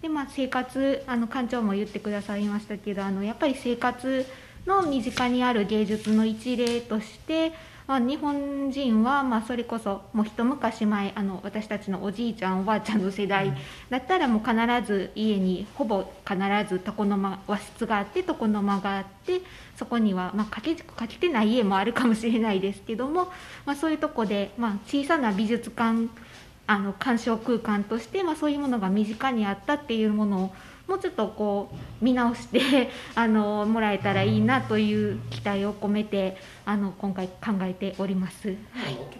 [0.00, 4.24] でまあ、生活あの館長も言ってくださいましたけどあのやっぱり生活
[4.66, 7.52] の身近にある芸術の一例として
[7.90, 13.52] まあ、日本人はまあそれこそもう一昔前あの私たちのおじいちゃんおばあちゃんの世代
[13.90, 16.38] だったらもう必ず家にほぼ必
[16.68, 19.40] ず床の間和室があって床の間があって
[19.76, 23.24] そこにはまあ掛け軸かけてない家もあるかもしれないですけども、
[23.66, 26.10] まあ、そういうとこでまあ小さな美術館
[26.68, 30.52] あの鑑賞空間として、まあ、そういうものが身近にあったっていうものを
[30.90, 38.48] もうちょっとこう見直して あのもらえたらいいなという期待を込めてあの今回考えております。
[38.48, 38.56] はい、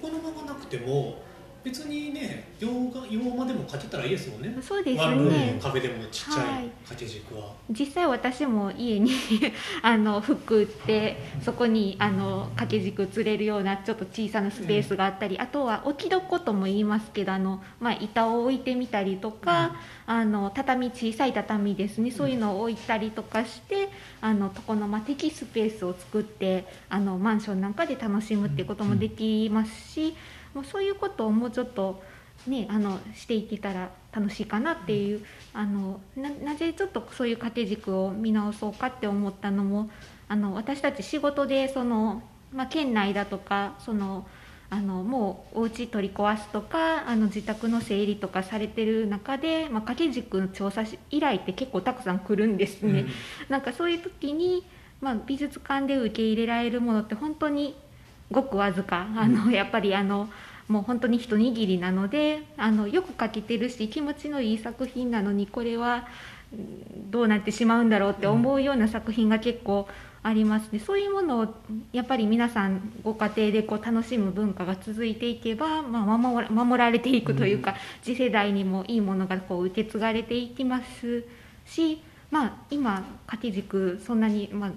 [0.02, 1.22] 床の間がなくても
[1.62, 4.56] 別にね洋画洋間でも描けたらいいですもんね。
[4.62, 5.58] そうですね。
[5.62, 9.10] 壁でもちっちゃい掛け軸は、はい、実際私も家に
[9.82, 19.76] あの服売ってそこにあの掛け軸釣れるようなちょっと小さなスペースがあったり、うん、あとは置き床とも言いますけどあの、まあ、板を置いてみたりとか、
[20.08, 22.10] うん、あの畳小さい畳ですね。
[22.10, 23.88] そういうのを置いたりとかして、
[24.20, 30.14] あの床の間的スペースを作ってあのマンションなんかで楽しむっていうこともできますし、うん
[30.54, 32.02] もうそういうことをもうちょっと
[32.46, 39.90] ね、あのしていけたら楽しいかなっていう、あのなぜちょっとそういう掛け軸を見直そうかって思ったのも
[40.28, 42.22] あの私たち仕事でその、
[42.52, 44.26] まあ、県内だとかその
[44.70, 53.00] あのもうお家取り壊すとかあの自宅の整理とかされてる中で、まあ、掛け軸の調査依頼って結構たくさん来るんですね。
[53.00, 53.08] うん、
[53.48, 54.64] なんかそういう時に、
[55.00, 57.74] まあ、美術館で受け入れられるものって本当に
[58.30, 59.06] ごくわずか。
[59.16, 60.28] あのやっぱりあの
[60.68, 66.06] もう本当に一握りなのであのよく描けてるし気持ちのいい作品なのにこれは
[67.10, 69.88] どうなってしまうんだろうって思うような作品が結構
[70.22, 71.54] ありますね、そういうものを
[71.92, 81.24] やっぱり皆さんご家庭でこう楽しむ文化が続いていけば、まあ、守守られていくというか、次世代にもいいものがこう受け継がれていきます
[81.64, 84.70] し、まあ、今掛け軸そんなに、まあ、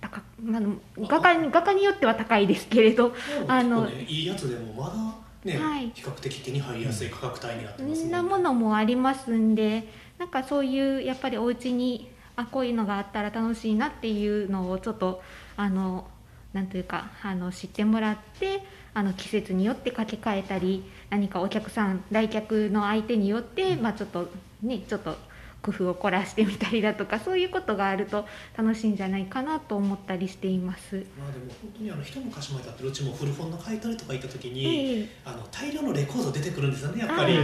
[0.00, 0.62] 高まあ、
[0.98, 3.14] 画家画家によっては高いですけれど、
[3.48, 9.88] あの、ね、いいやつでもまだね、はい、比較的手に入りやすい価格帯になってます、ね、なものもありますんで
[10.18, 15.22] なんかそういうやっぱりお家にあこういうのがあったら楽しいなっていうのをちょっと
[15.56, 16.06] あの
[16.52, 18.62] なんというかあの知ってもらって
[18.94, 24.28] あの季節によって掛け替えたり何かお客さん来客の相手によって、まあ、ちょっと
[24.62, 25.16] ねちょっと
[25.66, 28.24] 工夫を凝らしてみたりだとかそういうことがあると
[28.56, 31.04] 楽しいんじゃないかなと思ったりしています。
[31.18, 37.36] まあでも本当にあの一昔前だったらうちも古本の買い取りとか行った時に、えー、あの大量のレコード出てくるんですよねやっぱり。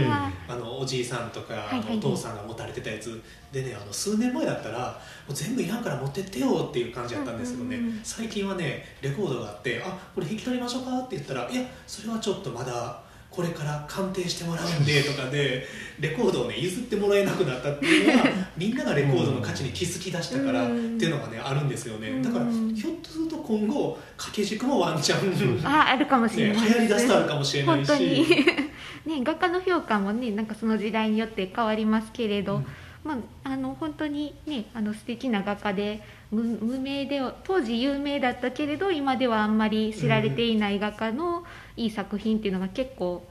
[0.47, 3.21] あのおじいさんとか、はいはい、お父さんが持たれてたやつ
[3.51, 13.01] でねあの数年前だったらもう全部いらんから持ってってよっていう感じだったんですけどね、最近はねレコードがあって「あこれ引き取りましょうか」って言ったら「いやそれはちょっとまだ」
[13.33, 15.65] これから鑑定してもらうんでとかで
[15.99, 22.21] レコードをね譲ってもらえなくなったっていうのはみんながレコードの価値に気づき出したからっていうのがねあるんですよね。
[22.21, 27.91] だからひょっとすると今後掛け軸もワンチャン ああるかもしれない、ね、流行りだすとあるかもしれないし。
[29.05, 32.65] ね画家の評価もねなんかその時代によって変わりますけれど、うん。
[33.03, 36.01] まあ、あの本当にねあの素敵な画家で
[36.33, 41.43] 無名で当時有名だったけれど今ではあんまり知られていない画家の
[41.77, 43.23] いい作品っていうのが結構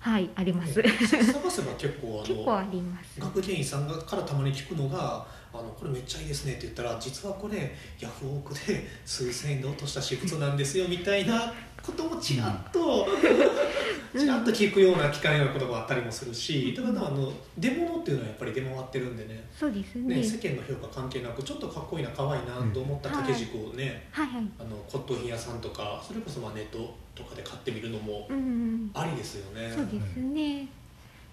[0.00, 0.80] はいあります。
[0.80, 3.20] ね探せば結構あ結構のあります。
[3.20, 11.52] 学芸員さんがからたまに聞くのが「あのこれめっちゃいいですね」って言ったら「実はこれヤフオクで数千円で落とした私物なんですよ」みたいな
[11.88, 13.06] こともちらっと
[14.16, 20.16] ちらっと聞くような聞かないようなことがあったりもするしだからあの出物っていうのはやっぱり出回ってるんでねそうですね。
[20.16, 24.50] ね世間の評価関係なくちょっとかっこいいな可愛いなと思った掛け軸をね、はいはい。
[24.58, 28.90] あの骨董品屋さんとかそれこそまあネットとかで買ってみるのもうんうん。
[28.94, 29.72] ありですよね。
[29.74, 30.68] そうですね。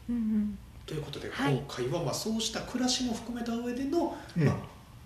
[0.10, 0.58] うんうん。
[0.86, 4.56] ということではい今回はまあそうした暮らしも含めた上での、ええまあ、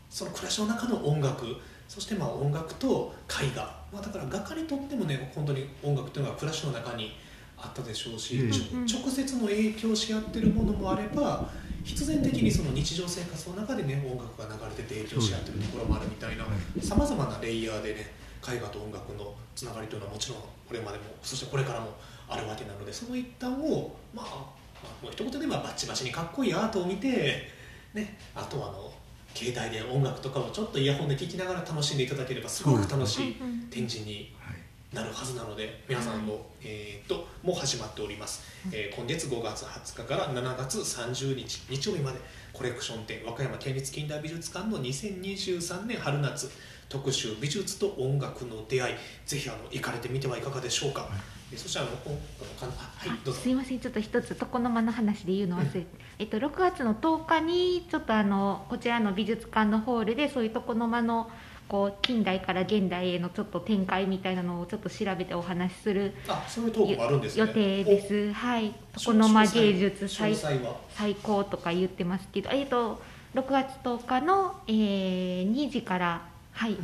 [0.09, 1.45] その暮らしの中の音楽
[1.87, 7.11] そしてまあ音楽と絵画、まあ、だから画家にとってもね本当に音楽というのは暮らしの中に
[7.57, 8.81] あったでしょうし、うん。
[8.81, 11.49] うん直接の影響し合ってるものもあれば
[11.83, 16.45] 必然的にその日常生活の中でね音楽が流れてて影響し合ってるところもあるみたいな
[16.81, 18.11] さまざまなレイヤーでね
[18.47, 21.93] 絵画と音楽のつながりというのはもちろんこれまでもそしてこれからも
[22.27, 27.47] あるわけなのでその一端をまあ、まあ、もう一言で言えばバッチバチにかっこいいアートを見て、
[27.93, 28.91] ね、あとはあの
[29.39, 33.35] 携帯で音楽とかをちょっとイヤホンで聴きながら楽しんでいただければすごく楽しい
[33.71, 34.59] 展示にはい
[34.93, 42.19] なるはずなので皆さんの、えー、ともう始まっております、えー今月5月20日から7月30日日曜日まで
[42.51, 46.49] コレクション展和歌山県立近代美術館の2023年春夏
[46.89, 48.95] 特集美術と音楽の出会い
[49.27, 52.17] ぜひあの行かれてみてはいかがでしょうか、えーそしてあのこ
[52.61, 53.41] あのはいどうぞ。
[53.41, 55.87] すいませんちょっと一つ床の間の話で言うの忘れて、
[56.19, 61.31] えっと、6月の10日にちょっとあのこちらの美術館のホールでそういう床の間の
[61.67, 67.41] こう近代から現代へのちょっと展開みたいなのをちょっと調べてお話しするあそういうトークもあるんですね。
[67.41, 68.33] 予定です。
[68.33, 73.01] はい、お床の間芸術詳最最高とか言ってますけど、えっと
[73.35, 76.21] 6月10日の、えー2時から
[76.53, 76.77] はい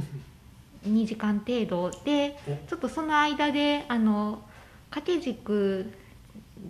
[0.87, 2.69] 2時間程度でお。
[2.69, 4.43] ちょっとその間であの
[4.95, 5.91] 掛け軸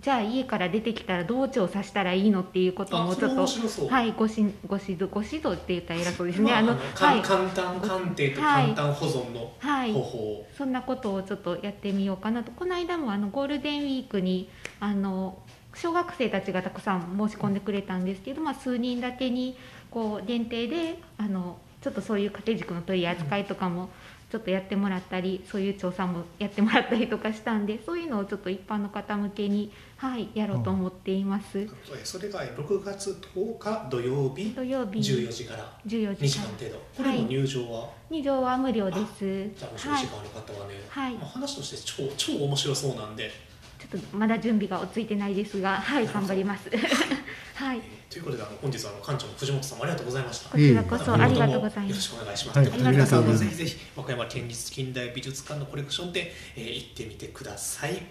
[0.00, 1.48] じゃあ家から出てきたらどう。
[1.48, 6.50] 調査したらいいのっていうこともちょっとはいごしご指導ご指導って言ったら偉そうですね。
[6.50, 7.22] まあ、あのかはい。
[7.22, 8.74] 簡単鑑定とはい。
[8.74, 9.92] 簡単保存のはい。
[9.92, 12.50] 方法を、そんなことをちょっとやってみようかなと。
[12.50, 14.50] この間もあのゴールデンウィークに
[14.80, 15.38] あの
[15.74, 19.56] 小学生たちがたくさん申し込んでくれたんですけど、まあ、数人だけに
[19.90, 23.90] こう限定であのちょっとそういう掛け軸の取り扱いとかも
[24.28, 31.60] ちょっとやってもらったりそういう調査もやってもらったりとかしたんでそういうのをちょっと一般の方向けに、はい、やろうと思っています。
[31.60, 31.68] え
[32.02, 34.98] それが6月10日土曜日土曜日。
[34.98, 35.78] 14時から。
[35.86, 36.82] 14 2時間時間程度。
[36.96, 39.48] これの入場は、入場は無料です。
[39.56, 40.00] じゃあもしおはい。
[40.00, 41.14] 時間ある方はね、はい。
[41.14, 43.30] まあ、話として超超面白そうなんで、
[43.78, 46.68] ちょっとまだ準備が落ち着いてないですが、はい、頑張ります。
[47.56, 52.18] はいえ、ーということであの本日はあの館長の藤本さんもありがとうございましたこちらこそありがとうございよろします。
[52.18, 52.58] くお願いします。
[52.58, 58.02] はいということで皆さんもありがとうございますぜひぜひ和歌山県立近代美術館のコレクション店、えー行ってみてください。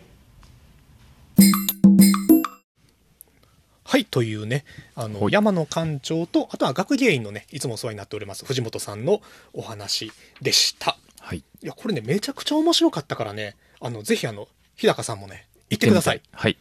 [3.83, 4.65] はいというね
[4.95, 9.21] あのはい山野館長とあとは学芸員のねいつもお世話になっております藤本さんの
[9.53, 11.37] お話でしたはい。
[11.37, 16.57] いやこれねめちゃくちゃ面白かったからねあのぜひあの日高さんもね行ってくださいはい。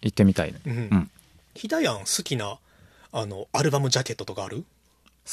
[0.00, 0.60] 行ってみたいね。
[0.66, 1.10] うんうん。
[1.54, 2.58] ひだやん好きな
[3.12, 4.58] あのアルバムジャケットとかある？
[4.58, 4.64] 好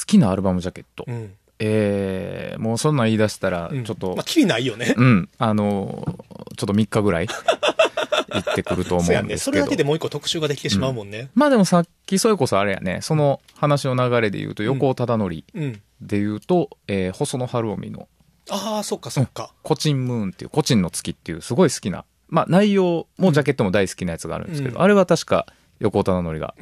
[0.06, 1.04] きなアルバムジャケット。
[1.08, 4.94] うん、えー、もうそんなん言い出したら、うんちょっと、まあ、きりないよね。
[4.98, 7.28] うん、あのー、ちょっと3日ぐらい
[8.34, 9.58] 行ってくると思そうんですけど。
[9.58, 9.60] ね。
[9.60, 11.30] それだけでもう一個特集ができてしまうもんね。
[11.36, 18.08] まあでもさっきそれこそあれやね、その話の流れで言うと、横尾忠則うん、で言うと、えー細野晴臣の
[18.50, 24.82] ああそっかそっか、コチンムーンっていう、コチンの月っていうすごい好きな、まあ内容もジャケットも大好きなやつがあるんですけど、うん。
[24.82, 25.46] あれは確か
[25.82, 26.56] 横尾忠則が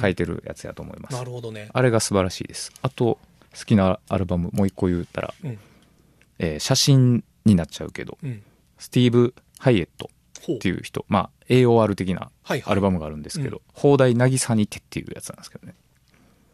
[0.00, 1.12] 書いてるやつやと思います。
[1.14, 2.72] なるほどねあれが素晴らしいです。
[2.80, 3.18] あと、
[3.56, 5.58] 好きなアルバム、もう一個言ったら、うん
[6.38, 8.42] えー写真になっちゃうけど、うん
[8.78, 10.10] スティーブ・ハイエット
[10.54, 15.74] っていう人、まあ、AOR 的なアルバムがあるんですけど、う放題渚にてっていうやつなんですけどね。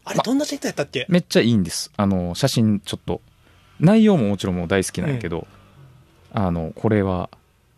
[0.05, 1.91] あれどんなジェットやったっけ、めっちゃいいんです。
[1.97, 3.21] あの、写真ちょっと、
[3.79, 5.47] 内容ももちろんもう大好きなんやけど、
[6.31, 7.29] あの、これは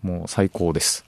[0.01, 1.05] もう最高です。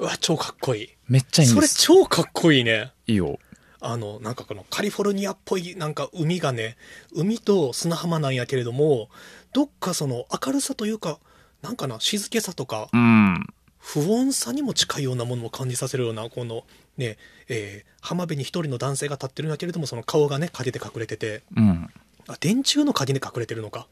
[0.00, 1.68] うわ超かっこいいめっちゃいいんそれ。
[1.68, 3.38] 超かっこいいねいいよ。
[3.80, 6.76] あのなんかこのカリフォルニアっぽいなんか海がね
[7.14, 9.08] 海と砂浜なんやけれども
[9.52, 11.18] どっかその明るさというか
[11.62, 13.46] なんかな静けさとかうん。
[13.78, 16.64] 不穏さにも近いようなものを感じさせるようなこの
[16.96, 17.16] ね
[17.48, 21.88] えー浜辺に一人の男性が立ってるんだけれどもその顔がね影で隠れててうん。
[22.28, 23.86] あ電柱の影で隠れてるのか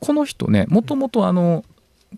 [0.00, 1.62] この人ね、もともとあの、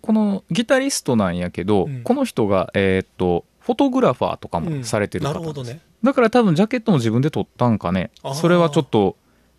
[0.00, 2.02] このギタリストなんやけど、うん。
[2.02, 5.80] この人が、えーっと、フォトグラファーとかもされてるな方なんです、るほどね。
[6.02, 8.10] だから多分ジャケットも自分で撮ったんかね。
[8.22, 8.34] あー。
[8.34, 9.16] それはちょっと、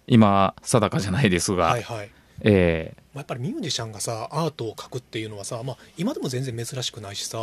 [0.08, 2.10] 今、定かじゃないですが、はいはい。
[2.42, 7.38] えまあやっぱりミュージシャンがさアートを描くっていうのはさ、まあ、今でも全然珍しくないしさ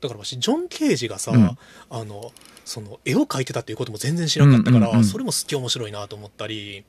[0.00, 1.58] だから私ジョン・ケージがさ、うん。
[1.90, 2.32] あの
[2.64, 6.84] その絵を描いてたっていうことも全然知らなかったから、うんうんうんそれもすっげえ面白いなと思ったり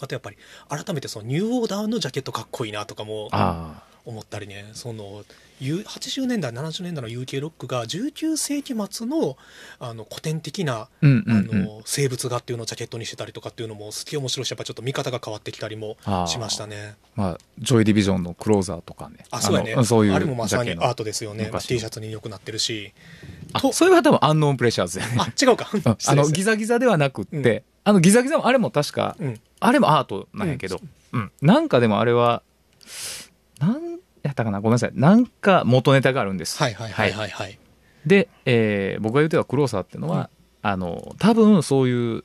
[0.00, 0.36] あとやっぱり
[0.68, 5.22] 改めてそのニューオーダーのジャケットかっこいいなとかもー、あ思ったりねその
[5.60, 9.36] ゆ80年代70年代の UK ロックが19世紀末の
[9.80, 11.64] あの古典的なあうんうんあうん。
[11.64, 15.96] の静物画っていうのをジャケットにしてたりとかっていうのもすげえ面白いしやっぱちょっと見方が変わってきたりも
[16.26, 16.94] しましたね。
[17.16, 19.26] まあ、ジョイ・ディビジョンのクローザーとかね。
[19.30, 19.74] あそうやね。
[19.74, 22.94] のそういうあれもまさにアートですよね、まあ昔 T シャツによくなってるし。
[23.52, 25.16] あとそれは多分アンノーンプレッシャーズやね。
[25.18, 25.68] あ違うか。
[25.74, 25.82] うん。
[25.84, 27.62] あのギザギザではなくって、うん。
[27.84, 29.40] あのギザギザもあれも確か、うん。
[29.60, 30.80] あれもアートなんやけど、
[31.12, 31.32] うん。
[31.42, 32.42] なんかでもあれは
[34.28, 34.60] やったかな？
[34.60, 34.92] ごめんなさい。
[34.94, 37.30] なんか元ネタがあるんです、はいはいはいはい。
[37.30, 37.58] はい、
[38.06, 40.30] で、えー僕が言ってたクローサーっていうのは、
[40.62, 42.24] あの多分そういう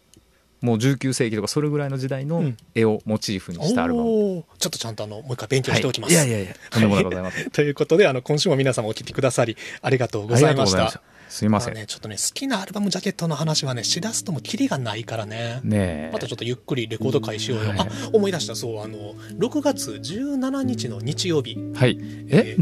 [0.62, 2.58] もう19世紀とかそれぐらいの時代のうん。
[2.76, 4.44] 絵をモチーフにしたアルバム、おー。
[4.58, 7.50] ちょっとちゃんとあのもう一回勉強しておきます、はいいやいやいやとんでもないございません。
[7.52, 11.02] ということであの今週も皆様お聞きくださりありがとうございました
[11.34, 15.62] すいません、あね、ちょっとね好きなアルバムジャケットの話はねしだすともキリがないからね。
[15.64, 16.10] ねえ。
[16.14, 17.80] またちょっとゆっくりレコード会しようよ、はい。
[17.80, 18.56] あ思い出した。
[18.56, 21.58] そうあの6月17日の日曜日。
[21.74, 21.98] はい。
[22.30, 22.56] え？
[22.60, 22.62] え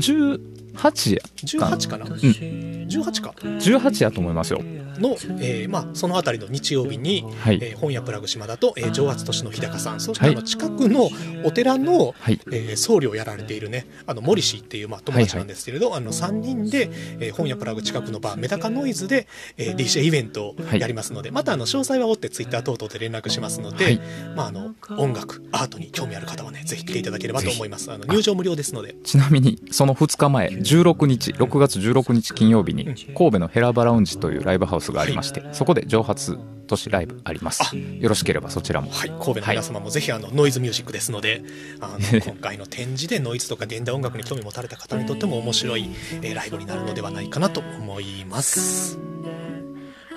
[0.76, 2.14] 18や18かな、うん。
[2.14, 3.34] 18か。
[3.42, 4.62] 18やと思いますよ。
[5.00, 10.36] の、えーまあ、そのあたりの日曜日に、はい、えー本屋プラグ島田と、えー、上圧都市の日高さんそしてはい。
[10.36, 11.10] あの近くの
[11.44, 12.40] お寺の、はい。
[12.52, 24.02] えー僧侶をやられているねあの森氏っていう、まあ、友達なんですけれど、あの3人で、えー本屋プラグ近くのバーメダカノイズで、えー DJ イベントをやりますので、またあの詳細は追ってツイッター等々で連絡しますので、はい。
[24.36, 27.92] まあ、あの音楽アートに興味ある方はねぜひ来ていただければと思います。
[27.92, 28.96] あの入場無料ですので。
[29.04, 32.86] ちなみにその2日前16日6月16日金曜日に
[33.18, 36.38] 神戸のヘラバラウンジというライブハウスがありましてそこで蒸発
[36.72, 37.76] 都市ライブあります。
[37.76, 38.90] よろしければそちらも。
[38.92, 41.44] はい、神戸の皆様もぜひあのノイズミュージックですので、
[41.82, 45.90] あの今回の展示でノイズとか現代音楽に興味持たれた方にとっても面白い、
[46.22, 48.98] えーライブになるのではないかなと思います。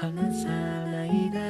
[0.00, 1.40] 話さないで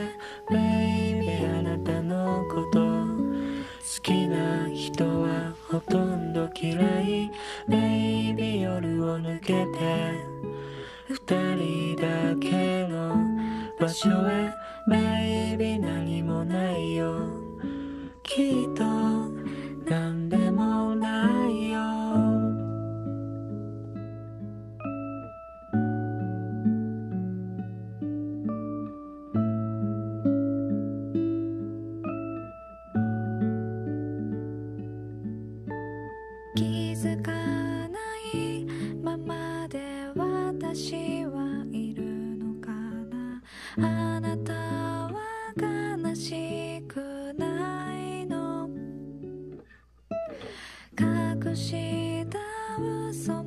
[0.48, 7.32] Baby あなたのこと好きな人はほとんど嫌い。
[7.68, 7.76] ベ
[8.30, 9.64] イビー夜を抜けて。
[11.08, 13.16] 二人だけの
[13.80, 14.52] 場所へ。
[14.88, 17.16] ベイビー何もないよ。
[18.22, 18.84] きっと
[19.90, 22.03] 何でもないよ。
[37.04, 37.98] づかな
[38.32, 38.64] い
[39.02, 39.78] ままで
[40.14, 40.94] 私
[41.26, 42.02] はいる
[42.38, 43.42] のかな。
[43.76, 45.12] あなたは
[45.54, 48.70] 悲しくないの。
[50.98, 52.38] 隠した
[52.80, 53.43] 嘘